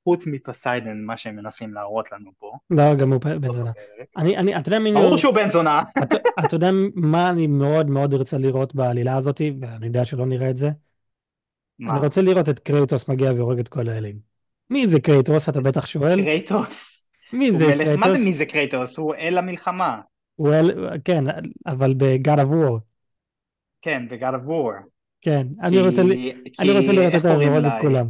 [0.05, 2.53] חוץ מפסיידן, מה שהם מנסים להראות לנו פה.
[2.71, 3.73] לא, גם הוא בן זונה.
[4.17, 4.93] אני, אני, אתה יודע מי...
[4.93, 5.83] ברור שהוא בן זונה.
[6.45, 10.59] אתה, יודע מה אני מאוד מאוד רוצה לראות בעלילה הזאת, ואני יודע שלא נראה את
[10.59, 10.71] זה?
[11.83, 11.93] מה?
[11.93, 14.17] אני רוצה לראות את קרייטוס מגיע והורג את כל האלים.
[14.71, 15.49] מי זה קרייטוס?
[15.49, 16.23] אתה בטח שואל.
[16.23, 17.05] קרייטוס.
[17.33, 17.97] מי זה קרייטוס?
[17.97, 18.99] מה זה מי זה קרייטוס?
[18.99, 20.01] הוא אל המלחמה.
[20.37, 20.99] הוא אל...
[21.05, 21.25] כן,
[21.67, 22.81] אבל ב-God of War.
[23.83, 24.89] כן, ב-God of War.
[25.21, 26.03] כן, אני רוצה,
[26.61, 28.09] אני רוצה לראות את ההורג את כולם.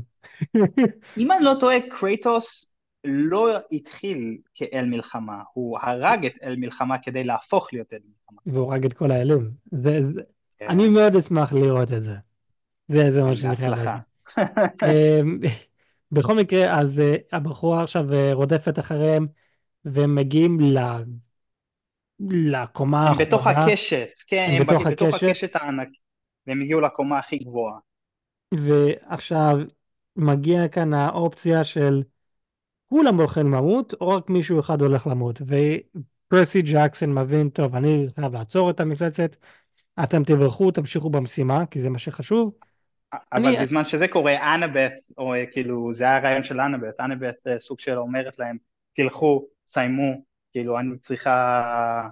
[1.19, 7.25] אם אני לא טועה, קרייטוס לא התחיל כאל מלחמה, הוא הרג את אל מלחמה כדי
[7.25, 8.39] להפוך להיות אל מלחמה.
[8.47, 9.51] והוא הרג את כל האלים.
[10.59, 10.69] כן.
[10.69, 12.15] אני מאוד אשמח לראות את זה.
[12.89, 14.03] זה, זה מה שאני חייב להגיד.
[14.89, 15.41] אמ,
[16.13, 19.27] בכל מקרה, אז אה, הבחורה עכשיו אה, רודפת אחריהם,
[19.85, 20.79] והם מגיעים ל...
[22.31, 23.23] לקומה האחרונה.
[23.23, 25.89] הם בתוך הקשת, כן, הם, הם בתוך, בתוך הקשת הענק,
[26.47, 27.79] והם הגיעו לקומה הכי גבוהה.
[28.55, 29.57] ועכשיו
[30.17, 32.03] מגיע כאן האופציה של
[32.89, 35.43] כולם הולכים למות, או רק מישהו אחד הולך למות.
[35.43, 39.37] ופרסי ג'קסון מבין, טוב, אני חייב לעצור את המפלצת,
[40.05, 42.53] אתם תברכו, תמשיכו במשימה, כי זה מה שחשוב.
[43.33, 43.57] אבל אני...
[43.63, 47.99] בזמן שזה קורה, אנאבת, או כאילו, זה היה הרעיון של אנאבת, אנאבת אה, סוג של
[47.99, 48.57] אומרת להם,
[48.93, 52.09] תלכו, סיימו, כאילו, אני צריכה,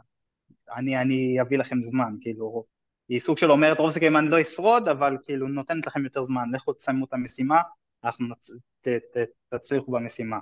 [0.77, 2.65] אני, אני אביא לכם זמן, כאילו,
[3.09, 6.49] היא סוג של אומרת, רוב סיכויים אני לא אשרוד, אבל כאילו, נותנת לכם יותר זמן,
[6.55, 7.61] לכו תסיימו את המשימה,
[8.05, 8.51] אנחנו נצ...
[8.81, 9.17] ת, ת,
[9.55, 10.39] תצליחו במשימה.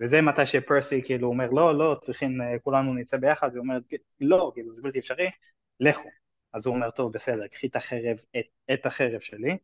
[0.00, 3.82] וזה מתי שפרסי כאילו אומר, לא, לא, צריכים, אה, כולנו נצא ביחד, והיא אומרת,
[4.20, 5.30] לא, כאילו, זה בלתי אפשרי,
[5.80, 6.08] לכו.
[6.52, 9.56] אז הוא אומר, טוב, בסדר, קחי את החרב, את, את החרב שלי,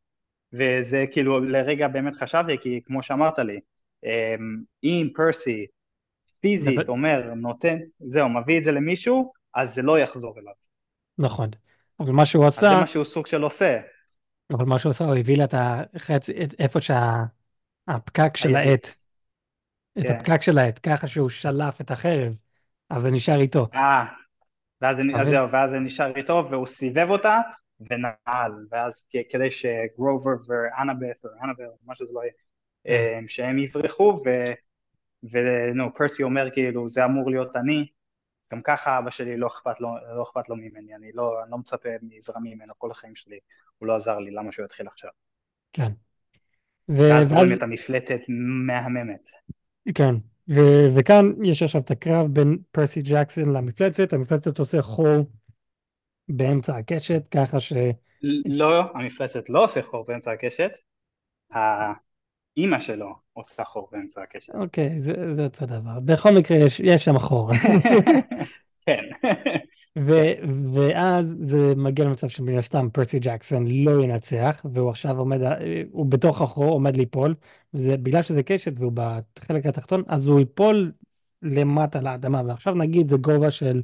[0.53, 3.61] וזה כאילו לרגע באמת חשבתי, כי כמו שאמרת לי,
[4.05, 5.67] אמ, אם פרסי
[6.41, 10.53] פיזית אומר, נותן, זהו, מביא את זה למישהו, אז זה לא יחזור אליו.
[11.19, 11.49] נכון,
[12.01, 12.69] אבל מה שהוא עשה...
[12.69, 13.81] זה מה שהוא סוג של עושה.
[14.53, 15.55] אבל מה שהוא עשה, הוא הביא לה את
[15.95, 18.87] החצי, איפה שהפקק של העט.
[19.99, 20.17] את כן.
[20.17, 22.39] הפקק של העט, ככה שהוא שלף את החרב,
[22.91, 23.69] אז זה נשאר איתו.
[23.75, 24.05] אה,
[24.83, 27.41] ואז זה נשאר איתו, והוא סיבב אותה,
[27.91, 32.33] ונעל, ואז כדי שגרובר ואנאבeth, או אנאבל, מה שזה לא יהיה,
[32.85, 32.93] כן.
[32.93, 34.23] אה, שהם יברחו,
[35.23, 37.87] ונו, פרסי אומר כאילו, זה אמור להיות אני,
[38.53, 41.59] גם ככה אבא שלי לא אכפת לו, לא אכפת לו ממני, אני לא, אני לא
[41.59, 43.39] מצפה מזרמים ממנו כל החיים שלי,
[43.79, 45.11] הוא לא עזר לי, למה שהוא יתחיל עכשיו?
[45.73, 45.93] כן.
[46.89, 48.21] ואז רואים את המפלטת
[48.67, 49.31] מהממת.
[49.95, 50.15] כן,
[50.49, 55.27] ו- וכאן יש עכשיו את הקרב בין פרסי ג'קסון למפלצת, המפלצת עושה חור
[56.37, 57.73] באמצע הקשת, ככה ש...
[58.45, 60.71] לא, המפלצת לא עושה חור באמצע הקשת,
[61.51, 64.55] האימא שלו עושה חור באמצע הקשת.
[64.55, 66.01] אוקיי, זה, זה אותו דבר.
[66.05, 67.51] בכל מקרה יש, יש שם חור.
[68.87, 69.03] כן.
[69.99, 70.33] ו-
[70.75, 75.39] ואז זה מגיע למצב שמן הסתם פרסי ג'קסון לא ינצח, והוא עכשיו עומד,
[75.91, 77.35] הוא בתוך החור עומד ליפול,
[77.75, 80.93] וזה בגלל שזה קשת והוא בחלק התחתון, אז הוא ייפול
[81.43, 83.83] למטה לאדמה, ועכשיו נגיד זה גובה של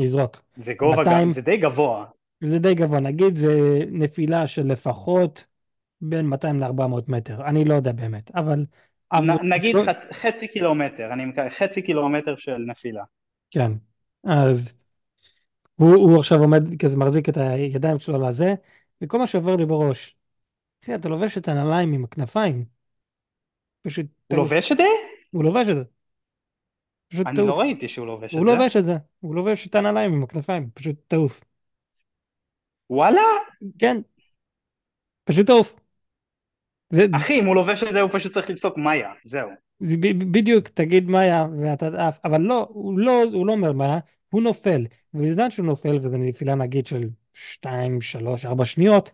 [0.00, 0.42] יזרוק.
[0.56, 2.04] זה גובה, 200, זה די גבוה.
[2.44, 5.44] זה די גבוה, נגיד זה נפילה של לפחות
[6.00, 8.64] בין 200 ל-400 מטר, אני לא יודע באמת, אבל...
[9.14, 9.84] נ, נגיד לא...
[9.86, 13.04] חצ, חצי קילומטר, אני מקווה, חצי קילומטר של נפילה.
[13.50, 13.72] כן,
[14.24, 14.74] אז
[15.76, 18.54] הוא, הוא עכשיו עומד כזה מחזיק את הידיים שלו על הזה,
[19.02, 20.16] וכל מה שעובר לי בראש,
[20.84, 22.64] אחי, אתה לובש את הנעליים עם הכנפיים.
[23.82, 24.06] פשוט...
[24.30, 24.84] הוא לובש את זה?
[25.30, 25.82] הוא לובש את זה.
[27.10, 27.56] פשוט אני לא תעוף.
[27.56, 28.38] לא ראיתי שהוא לובש את זה.
[28.38, 31.40] הוא לובש את זה, הוא לובש את הנעליים עם הכנפיים, פשוט תעוף.
[32.90, 33.22] וואלה?
[33.78, 34.00] כן.
[35.24, 35.76] פשוט תעוף.
[36.90, 37.06] זה...
[37.12, 39.50] אחי, אם הוא לובש את זה הוא פשוט צריך לצעוק מאיה, זהו.
[39.80, 43.98] זה ב- בדיוק, תגיד מאיה ואתה עף, אבל לא, הוא לא, הוא לא אומר מאיה,
[44.30, 44.86] הוא נופל.
[45.14, 49.10] ובזמן שהוא נופל, וזו נפילה נגיד של 2, 3, 4 שניות,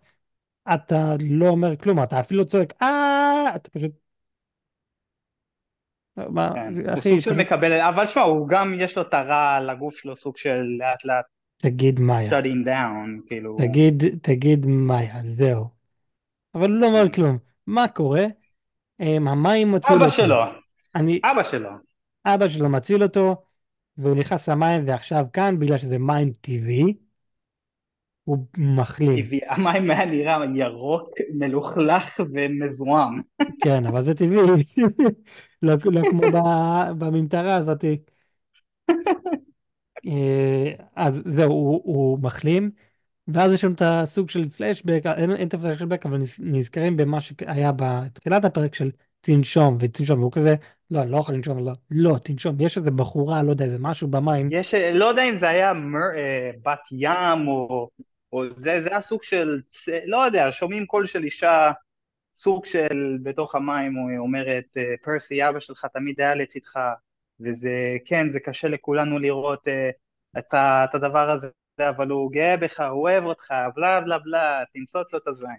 [0.75, 3.91] אתה לא אומר כלום, אתה אפילו צועק, אה, אתה פשוט
[6.17, 9.71] מה, כן, הוא סוג של מקבל, אבל שמע, הוא גם יש לו את הרע על
[9.71, 11.25] הגוף שלו, סוג של לאט לאט.
[11.57, 12.31] תגיד מאיה.
[12.31, 13.57] shutting down, כאילו.
[13.59, 15.65] תגיד, תגיד מאיה, זהו.
[16.55, 17.39] אבל הוא לא אומר כלום.
[17.67, 18.27] מה קורה?
[19.01, 20.05] אמ, המים מציל אותו.
[20.05, 20.37] אבא שלו.
[20.95, 21.21] אני...
[21.25, 21.71] אבא שלו.
[22.27, 23.37] אבא שלו מציל אותו,
[23.99, 26.95] והוא נכנס למים, ועכשיו כאן, בגלל שזה מים טבעי,
[28.25, 29.23] הוא מחלים.
[29.23, 33.21] טבעי, המים היה נראה ירוק, מלוכלך ומזוהם.
[33.63, 34.39] כן, אבל זה טבעי,
[35.67, 36.23] לא, לא כמו
[36.99, 37.85] בממטרה הזאת.
[40.07, 42.71] אה, אז זהו, הוא, הוא מחלים,
[43.29, 47.21] ואז יש לנו את הסוג של פלשבק, אין, אין את הפלשבק, אבל נז- נזכרים במה
[47.21, 48.91] שהיה בתחילת הפרק של
[49.21, 50.55] תנשום ותנשום, והוא כזה,
[50.91, 54.09] לא, אני לא יכול לנשום, לא, לא, תנשום, יש איזה בחורה, לא יודע, איזה משהו
[54.09, 57.89] במים, יש, לא יודע אם זה היה מר, אה, בת ים או,
[58.33, 59.61] או זה, זה היה סוג של,
[60.07, 61.71] לא יודע, שומעים קול של אישה,
[62.37, 66.79] סוג של בתוך המים, היא אומרת, אה, פרסי, אבא שלך תמיד היה לצדך,
[67.41, 69.91] וזה, כן, זה קשה לכולנו לראות אה,
[70.39, 71.49] את, את הדבר הזה,
[71.89, 75.51] אבל הוא גאה בך, הוא אוהב אותך, בלה בלה בלה, תמצוץ לו את הזין.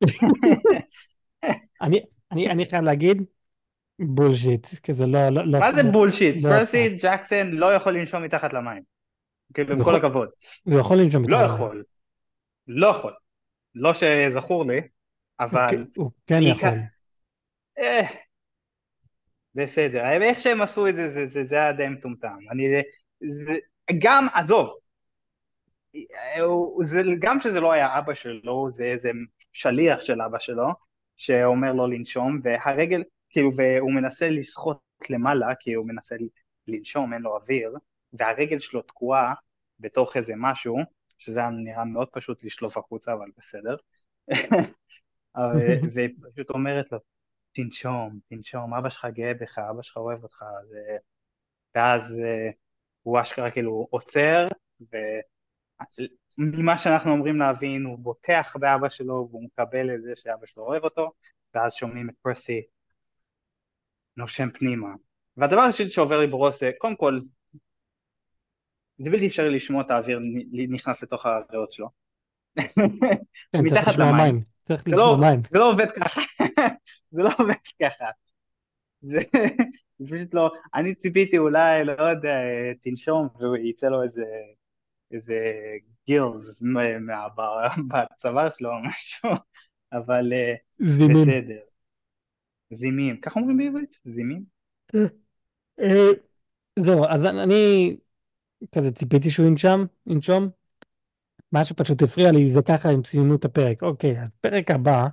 [1.82, 2.00] אני,
[2.32, 3.22] אני, אני חייב להגיד,
[3.98, 6.42] bullshit, כזה לא, לא, לא, מה זה לא, bullshit?
[6.42, 6.50] לא.
[6.50, 8.82] פרסי ג'קסון לא יכול לנשום מתחת למים.
[9.54, 10.28] כאילו, עם הוא כל הכבוד.
[10.64, 11.54] הוא יכול לנשום לא מתחת למים.
[11.54, 11.84] יכול.
[12.68, 13.12] לא יכול.
[13.74, 14.82] לא שזכור לי, הוא,
[15.40, 15.86] אבל...
[15.96, 16.68] הוא כן יכול.
[17.78, 18.06] אה,
[19.54, 20.04] בסדר.
[20.22, 22.38] איך שהם עשו את זה, זה, היה די מטומטם.
[22.50, 22.64] אני...
[23.98, 24.76] גם, עזוב,
[26.80, 29.10] זה, גם שזה לא היה אבא שלו, זה איזה
[29.52, 30.66] שליח של אבא שלו,
[31.16, 34.80] שאומר לו לנשום, והרגל, כאילו, והוא מנסה לשחות
[35.10, 36.16] למעלה, כי הוא מנסה
[36.68, 37.74] לנשום, אין לו אוויר,
[38.12, 39.34] והרגל שלו תקועה
[39.80, 40.76] בתוך איזה משהו,
[41.18, 43.76] שזה היה נראה מאוד פשוט לשלוף החוצה, אבל בסדר.
[45.40, 46.98] אבל- והיא פשוט אומרת לו,
[47.52, 50.96] תנשום, תנשום, אבא שלך גאה בך, אבא שלך אוהב אותך, ו-
[51.74, 52.50] ואז אה,
[53.02, 54.46] הוא אשכרה כאילו עוצר,
[56.38, 60.84] וממה שאנחנו אומרים להבין, הוא בוטח באבא שלו, והוא מקבל את זה שאבא שלו אוהב
[60.84, 61.12] אותו,
[61.54, 62.62] ואז שומעים את פרסי
[64.16, 64.94] נושם פנימה.
[65.36, 67.18] והדבר השני שעובר לי בראש זה, קודם כל,
[68.98, 70.20] זה בלתי אפשרי לשמוע את האוויר
[70.68, 71.88] נכנס לתוך הריאות שלו.
[72.54, 72.92] כן, צריך
[73.54, 74.12] מתחת לשמוע.
[74.12, 74.55] מים.
[74.68, 75.42] צריך לא, מים.
[75.52, 76.20] זה לא עובד ככה,
[77.10, 78.04] זה לא עובד ככה.
[79.02, 79.18] זה,
[80.04, 82.38] פשוט לא, אני ציפיתי אולי, לא יודע,
[82.82, 84.24] תנשום ויצא לו איזה,
[85.12, 85.34] איזה
[86.62, 87.28] מה-
[87.88, 89.30] בצוואר שלו או משהו,
[89.92, 91.22] אבל אה, זימים.
[91.22, 91.60] בסדר.
[92.72, 93.96] זימים, ככה אומרים בעברית?
[94.04, 94.44] זימים?
[95.80, 96.10] אה,
[96.78, 97.96] זהו, אז אני
[98.74, 100.48] כזה ציפיתי שהוא ינשום, ינשום.
[101.52, 103.82] מה שפשוט הפריע לי זה ככה הם סיימו את הפרק.
[103.82, 105.08] אוקיי, אז פרק הבא,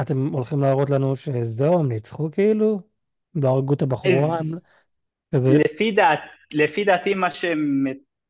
[0.00, 2.80] אתם הולכים להראות לנו שזהו, הם ניצחו כאילו?
[3.34, 4.38] לא הרגו את הבחורה?
[4.38, 4.60] הם- אז
[5.34, 6.20] כזה, לפי דעת,
[6.52, 7.84] לפי דעתי מה שהם,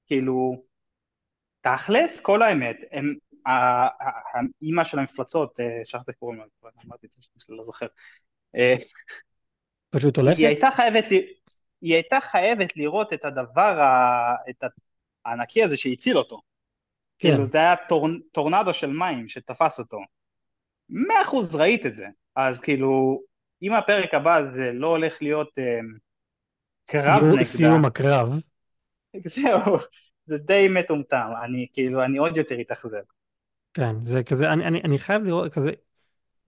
[0.06, 0.62] כאילו,
[1.60, 3.14] תכלס, כל האמת, הם,
[3.46, 7.86] האימא של המפלצות, אה, שכחתי איך קוראים לה, אמרתי את שלה, לא זוכר,
[8.56, 8.74] אה,
[9.90, 10.44] פשוט היא הולכת?
[10.44, 11.04] הייתה חייבת,
[11.80, 13.80] היא הייתה חייבת לראות את הדבר
[15.24, 16.40] הענקי הזה שהציל אותו.
[17.18, 19.98] כן, כאילו זה היה טור- טורנדו של מים שתפס אותו.
[20.88, 22.06] מאה אחוז ראית את זה.
[22.36, 23.20] אז כאילו,
[23.62, 25.78] אם הפרק הבא זה לא הולך להיות אה,
[26.86, 28.40] קרב סיום- נגדה, סיום הקרב.
[29.34, 29.76] זהו,
[30.26, 31.28] זה די מטומטם.
[31.44, 33.02] אני כאילו, אני עוד יותר אתאכזב.
[33.74, 35.70] כן, זה כזה, אני, אני, אני חייב לראות, כזה,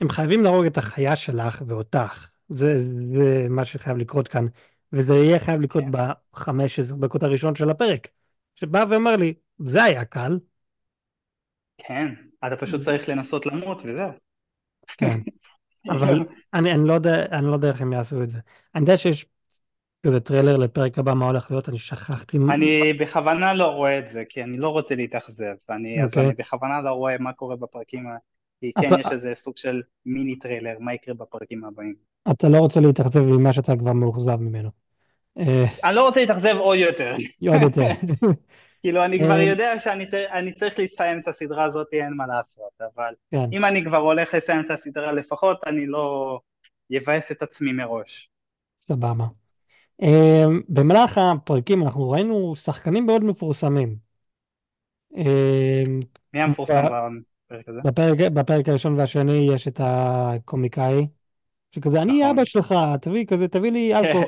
[0.00, 2.30] הם חייבים להרוג את החיה שלך ואותך.
[2.48, 2.78] זה,
[3.14, 4.46] זה מה שחייב לקרות כאן.
[4.92, 5.90] וזה יהיה חייב לקרות כן.
[6.32, 8.08] בחמש עשר דקות הראשון של הפרק.
[8.54, 10.38] שבא ואומר לי, זה היה קל.
[11.78, 12.06] כן,
[12.46, 14.10] אתה פשוט צריך לנסות למות וזהו.
[14.98, 15.18] כן,
[15.90, 16.24] אבל
[16.54, 18.38] אני, אני לא יודע, אני לא יודע איך הם יעשו את זה.
[18.74, 19.26] אני יודע שיש
[20.06, 22.38] כזה טריילר לפרק הבא מה הולך להיות, אני שכחתי.
[22.50, 25.54] אני בכוונה לא רואה את זה, כי אני לא רוצה להתאכזב.
[25.70, 26.26] אני, אז אוקיי.
[26.26, 28.04] אני בכוונה לא רואה מה קורה בפרקים,
[28.60, 31.94] כי כן אתה- יש איזה סוג של מיני טריילר, מה יקרה בפרקים הבאים.
[32.30, 34.70] אתה לא רוצה להתאכזב ממה שאתה כבר מאוכזב ממנו.
[35.38, 37.12] אה, אני לא רוצה להתאכזב עוד יותר.
[37.48, 37.88] עוד יותר.
[38.80, 42.80] כאילו, אני כבר אה, יודע שאני צריך, צריך לסיים את הסדרה הזאת, אין מה לעשות,
[42.80, 46.38] אבל כן, אם אני כבר הולך לסיים את הסדרה לפחות, אני לא
[46.96, 48.30] אבאס את עצמי מראש.
[48.80, 49.24] סבבה.
[50.02, 53.96] אה, במהלך הפרקים אנחנו ראינו שחקנים מאוד מפורסמים.
[55.16, 55.82] אה,
[56.34, 56.84] מי המפורסם
[57.50, 57.80] בפרק הזה?
[57.84, 61.06] בפרק, בפרק הראשון והשני יש את הקומיקאי,
[61.72, 62.30] שכזה, אני נכון.
[62.30, 64.26] אבא שלך, תביא כזה, תביא לי אלכוהול.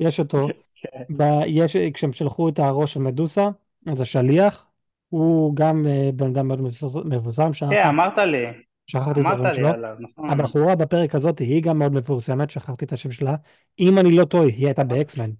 [0.00, 0.46] יש אותו.
[0.74, 1.02] כן.
[1.46, 3.48] יש, כשהם שלחו את הראש של מדוסה,
[3.86, 4.66] אז השליח,
[5.08, 6.60] הוא גם אה, בן אדם מאוד
[7.04, 8.46] מפורסם, כן, אמרת לי,
[8.86, 9.68] שכחתי את השם לי שלו.
[9.98, 10.30] נכון.
[10.30, 13.34] הבחורה בפרק הזאת היא גם מאוד מפורסמת, שכחתי את השם שלה.
[13.78, 15.30] אם אני לא טועה, היא הייתה באקסמן.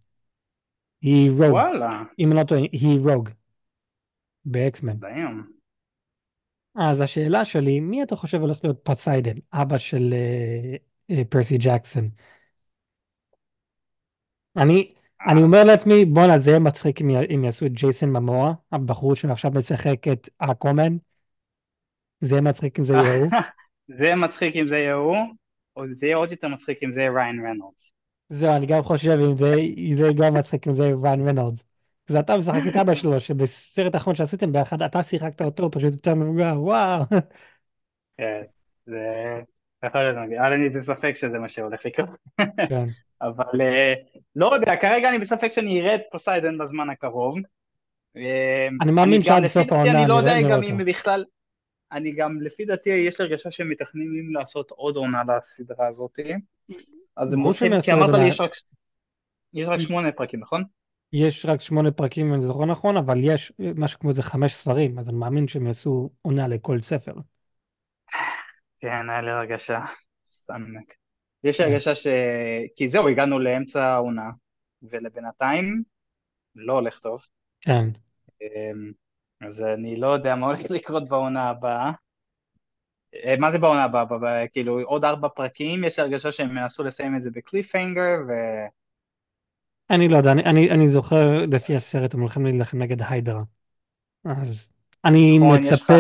[1.03, 1.43] היא רוג.
[1.43, 3.29] וואלה, אם אני לא טועה, היא רוג.
[4.45, 4.97] באקסמן.
[6.75, 10.77] אז השאלה שלי, מי אתה חושב הולך להיות פוסיידן, אבא של אה,
[11.11, 12.09] אה, פרסי ג'קסון?
[14.57, 14.93] אני,
[15.27, 19.15] אני אומר לעצמי, בואנה, זה יהיה מצחיק אם י- אם יעשו את ג'ייסון ממורה, הבחור
[19.15, 20.97] שעכשיו משחק את אקומן.
[22.21, 23.29] זה יהיה מצחיק אם זה יהיה הוא.
[23.97, 25.17] זה יהיה מצחיק אם זה יהיה הוא,
[25.77, 27.93] או זה יהיה עוד יותר מצחיק אם זה יהיה ריין רנולדס.
[28.29, 31.63] זהו, אני גם חושב אם זה יהיה גם מצחיק אם זה יהיה ריין רנולדס.
[32.09, 36.15] זה אתה משחק את אבא שלו, שבסרט האחרון שעשיתם ביחד, אתה שיחקת אותו פשוט יותר
[36.15, 37.03] מבוגר, וואו.
[38.19, 38.43] כן,
[38.87, 38.99] זה
[39.85, 40.17] יכול להיות
[40.53, 42.09] אני בספק שזה מה שהולך לקרות.
[42.69, 42.95] כן.
[43.23, 43.95] אבל אה,
[44.37, 47.39] לא יודע, כרגע אני בספק שאני אראה את פוסיידן בזמן הקרוב.
[48.17, 50.63] אה, אני מאמין שעד סוף העונה אני לא יודע גם.
[50.63, 51.25] אם בכלל,
[51.93, 56.19] אני גם לפי דעתי יש לי הרגשה שהם מתכננים לעשות עוד עונה לסדרה הזאת,
[57.17, 58.29] אז הם הולכים, כי אמרת לי.
[58.29, 58.51] יש רק,
[59.55, 60.65] יש רק שמונה פרקים, נכון?
[61.13, 64.99] יש רק שמונה פרקים אם אני זוכר נכון, אבל יש משהו כמו איזה חמש ספרים,
[64.99, 67.13] אז אני מאמין שהם יעשו עונה לכל ספר.
[68.81, 69.79] כן, היה לי הרגשה,
[70.29, 71.00] סאנמק.
[71.45, 71.65] יש כן.
[71.65, 72.07] הרגשה ש...
[72.77, 74.31] כי זהו, הגענו לאמצע העונה,
[74.83, 75.83] ולבינתיים
[76.57, 77.21] לא הולך טוב.
[77.61, 77.89] כן.
[78.43, 78.93] אמ,
[79.41, 81.93] אז אני לא יודע מה הולך לקרות בעונה הבאה.
[83.15, 84.49] אה, מה זה בעונה הבאה?
[84.49, 88.33] כאילו עוד ארבע פרקים, יש הרגשה שהם ינסו לסיים את זה בקליפהנגר, ו...
[89.91, 93.43] אני לא יודע, אני, אני, אני זוכר לפי הסרט הם הולכים להילחם נגד היידרה.
[94.25, 94.69] אז
[95.05, 95.95] אני נכון, מצפה.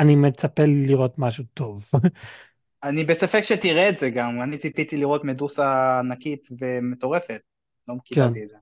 [0.00, 1.84] אני מצפה לראות משהו טוב.
[2.84, 7.40] אני בספק שתראה את זה גם, אני ציפיתי לראות מדוסה ענקית ומטורפת,
[7.88, 8.00] לא כן.
[8.04, 8.56] קיבלתי את זה.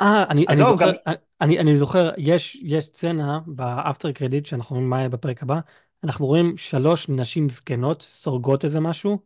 [0.00, 1.14] אה, אני, אני זוכר, גם...
[1.40, 5.60] אני, אני זוכר, יש, יש סצנה באפטר קרדיט שאנחנו רואים מה יהיה בפרק הבא,
[6.04, 9.18] אנחנו רואים שלוש נשים זקנות סורגות איזה משהו,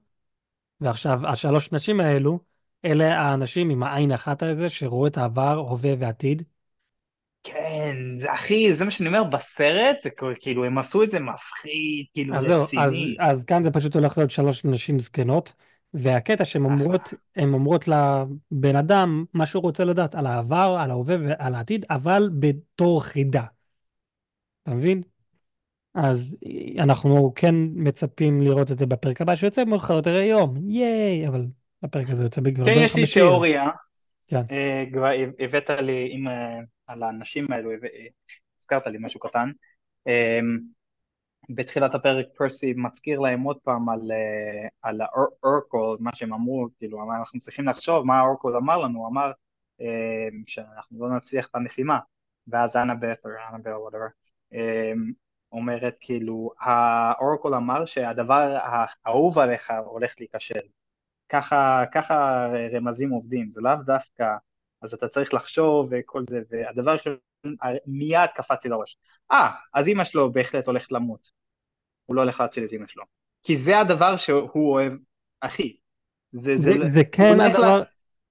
[0.81, 2.39] ועכשיו השלוש נשים האלו,
[2.85, 6.43] אלה האנשים עם העין האחת הזה שרואה את העבר, הווה ועתיד.
[7.43, 12.07] כן, זה, אחי, זה מה שאני אומר, בסרט, זה כאילו, הם עשו את זה מפחיד,
[12.15, 13.17] כאילו, אז זהו, אז, רציני.
[13.21, 15.53] אז כאן זה פשוט הולך להיות שלוש נשים זקנות,
[15.95, 21.17] והקטע שהן אומרות, הן אומרות לבן אדם מה שהוא רוצה לדעת על העבר, על ההווה
[21.21, 23.45] ועל העתיד, אבל בתור חידה.
[24.63, 25.03] אתה מבין?
[25.95, 26.37] אז
[26.79, 31.47] אנחנו כן מצפים לראות את זה בפרק הבא שיוצא מאוחר יותר היום, ייי, אבל
[31.83, 33.71] הפרק הזה יוצא כבר כן, יש לי תיאוריה,
[34.27, 34.43] כן.
[34.51, 34.85] אה,
[35.39, 37.77] הבאת לי, אה, על האנשים האלו, אה,
[38.59, 39.51] הזכרת לי משהו קטן.
[40.07, 40.41] אה,
[41.51, 47.03] בתחילת הפרק פרסי מזכיר להם עוד פעם על, אה, על האורקול, מה שהם אמרו, כאילו,
[47.19, 49.33] אנחנו צריכים לחשוב מה האורקול אמר לנו, הוא אמר
[49.81, 51.99] אה, שאנחנו לא נצליח את המשימה,
[52.47, 54.07] ואז אנאבת' או אנאבל או whatever,
[55.53, 60.61] אומרת כאילו, האורקול אמר שהדבר האהוב עליך הולך להיכשל.
[61.29, 64.25] ככה, ככה רמזים עובדים, זה לאו דווקא,
[64.83, 68.97] אז אתה צריך לחשוב וכל זה, והדבר שמיד קפץ לי לראש,
[69.33, 71.31] אה, אז אימא שלו בהחלט הולכת למות,
[72.07, 73.05] הוא לא הולך להציל את אימא שלו,
[73.43, 74.93] כי זה הדבר שהוא אוהב
[75.43, 75.77] הכי,
[76.33, 77.83] זה, זה, זה, זה הוא כן לה- הדבר,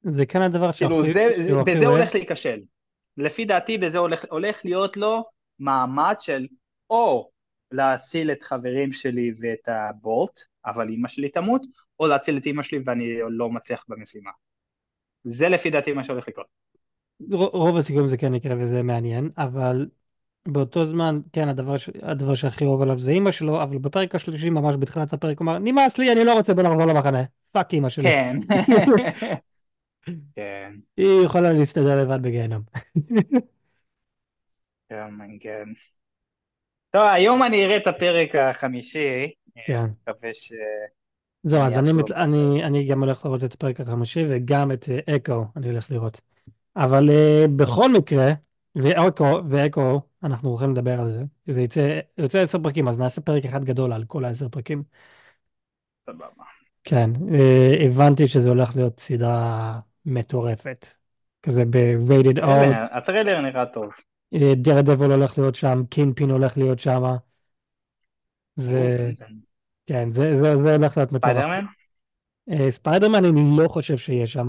[0.04, 1.28] זה כן הדבר כאילו שהכי, זה,
[1.62, 1.98] הכי בזה הוא.
[1.98, 2.60] הולך להיכשל,
[3.18, 5.26] לפי דעתי בזה הולך, הולך להיות לו
[5.60, 6.48] מעמד של
[6.90, 7.32] או
[7.72, 11.62] להציל את חברים שלי ואת הבולט, אבל אימא שלי תמות,
[12.00, 14.32] או להציל את אימא שלי ואני לא מצליח במשימה.
[15.24, 16.46] זה לפי דעתי מה שהולך לקרות.
[17.54, 19.88] רוב הסיכויים זה כן יקרה וזה מעניין, אבל
[20.48, 21.90] באותו זמן, כן, הדבר, ש...
[22.02, 25.58] הדבר שהכי אוהב עליו זה אימא שלו, אבל בפרק השלישי, ממש בתחילת הפרק, הוא אמר,
[25.60, 28.10] נמאס לי, אני לא רוצה בוא נחזור למחנה, fuck אימא שלי.
[28.10, 28.38] כן.
[30.36, 32.62] כן, היא יכולה להסתדר לבד בגיהנום.
[35.40, 35.64] כן.
[36.92, 39.32] טוב, היום אני אראה את הפרק החמישי,
[39.66, 39.86] כן.
[40.02, 40.54] מקווה ש...
[41.44, 42.12] זהו, אז אני, מת...
[42.12, 46.22] אני, אני גם הולך לראות את הפרק החמישי וגם את אה, אקו אני הולך לראות.
[46.76, 48.32] אבל uh, בכל מקרה,
[48.76, 51.24] ואקו, ואקו, אנחנו הולכים לדבר על זה.
[51.48, 54.84] זה יצא, יוצא עשר פרקים, אז נעשה פרק אחד גדול על כל העשר פרקים.
[56.10, 56.44] סבבה.
[56.84, 60.88] כן, uh, הבנתי שזה הולך להיות סדרה מטורפת.
[61.44, 62.44] כזה ב-rated R,
[62.92, 63.92] הטריילר- נראה טוב.
[64.56, 67.04] דרדוויל הולך להיות שם, קינגפין הולך להיות שם.
[68.56, 69.12] זה,
[69.86, 71.36] כן, זה, זה, זה הולך להיות מטורף.
[71.36, 71.66] ספיידרמן?
[72.52, 74.48] אה, ספיידרמן אני לא חושב שיהיה שם,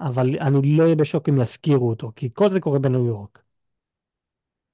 [0.00, 3.42] אבל אני לא אהיה בשוק אם יזכירו אותו, כי כל זה קורה בניו יורק.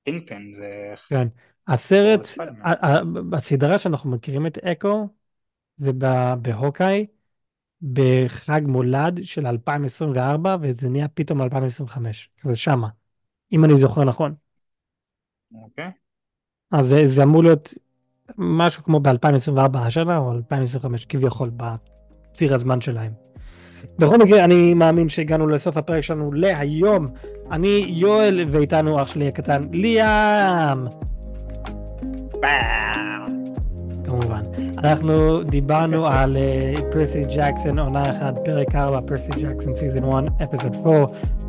[0.04, 0.94] קינגפין זה...
[1.08, 1.28] כן.
[1.68, 2.60] הסרט, ספיידרמן.
[2.64, 5.08] ה- ה- בסדרה שאנחנו מכירים את אקו,
[5.78, 7.06] ובהוקאי,
[7.92, 12.30] בחג מולד של 2024, וזה נהיה פתאום 2025.
[12.44, 12.88] זה שמה,
[13.52, 14.34] אם אני זוכר נכון.
[15.54, 15.90] אוקיי.
[16.70, 17.74] אז זה, זה אמור להיות
[18.38, 23.12] משהו כמו ב-2024 השנה, או 2025 כביכול, בציר הזמן שלהם.
[23.98, 27.06] בכל מקרה, אני מאמין שהגענו לסוף הפרק שלנו להיום.
[27.50, 30.86] אני יואל, ואיתנו אח שלי הקטן ליאם.
[34.04, 34.42] כמובן.
[34.78, 40.74] אנחנו דיברנו על אה, פרסי ג'קסון, עונה אחת, פרק 4, פרסי ג'קסון, סיזון 1, אפיסוד
[40.86, 41.06] 4.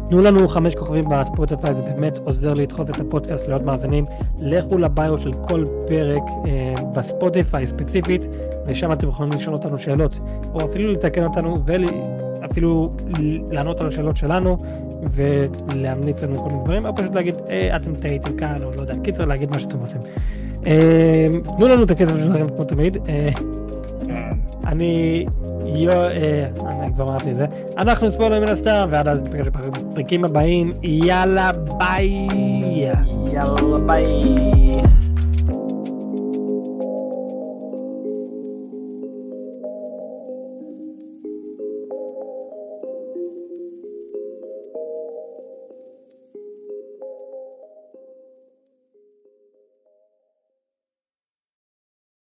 [0.09, 4.05] תנו לנו חמש כוכבים בספוטיפיי, זה באמת עוזר לדחוף את הפודקאסט לעוד מאזינים.
[4.39, 8.27] לכו לביו של כל פרק אה, בספוטיפיי ספציפית,
[8.67, 10.19] ושם אתם יכולים לשאול אותנו שאלות,
[10.53, 12.91] או אפילו לתקן אותנו, ואפילו
[13.51, 14.57] לענות על השאלות שלנו,
[15.11, 18.93] ולהמליץ לנו כל מיני דברים, או פשוט להגיד, אה, אתם טעיתם כאן, או לא יודע,
[19.03, 20.01] קיצר, להגיד מה שאתם רוצים.
[20.65, 21.27] אה,
[21.57, 22.97] תנו לנו את הכסף שלכם כמו תמיד.
[23.09, 23.29] אה,
[24.05, 24.33] כן.
[24.65, 25.25] אני...
[25.65, 25.91] יו...
[25.91, 27.45] אה, אני כבר אמרתי את זה.
[27.77, 30.73] אנחנו ספוילר מן הסתם, ועד אז נפגש בפרקים הבאים.
[30.83, 32.27] יאללה ביי.
[33.31, 34.05] יאללה ביי.